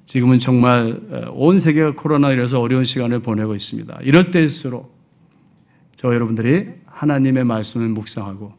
지금은 0.04 0.38
정말 0.38 1.00
온 1.32 1.58
세계가 1.58 1.92
코로나19에서 1.92 2.60
어려운 2.60 2.84
시간을 2.84 3.20
보내고 3.20 3.54
있습니다. 3.54 4.00
이럴 4.02 4.30
때일수록 4.30 4.94
저 5.96 6.12
여러분들이 6.12 6.68
하나님의 6.84 7.44
말씀을 7.44 7.88
묵상하고 7.88 8.52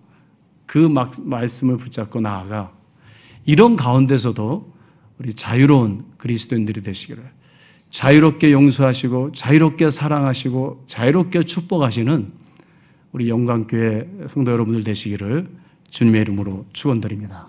그 0.65 0.79
말씀을 1.19 1.77
붙잡고 1.77 2.19
나아가 2.19 2.71
이런 3.45 3.75
가운데서도 3.75 4.73
우리 5.19 5.35
자유로운 5.35 6.05
그리스도인들이 6.17 6.81
되시기를 6.81 7.23
자유롭게 7.91 8.51
용서하시고 8.51 9.33
자유롭게 9.33 9.91
사랑하시고 9.91 10.85
자유롭게 10.87 11.43
축복하시는 11.43 12.31
우리 13.11 13.29
영광교회 13.29 14.25
성도 14.25 14.51
여러분들 14.51 14.83
되시기를 14.83 15.62
주님의 15.93 16.21
이름으로 16.21 16.65
축원드립니다. 16.73 17.47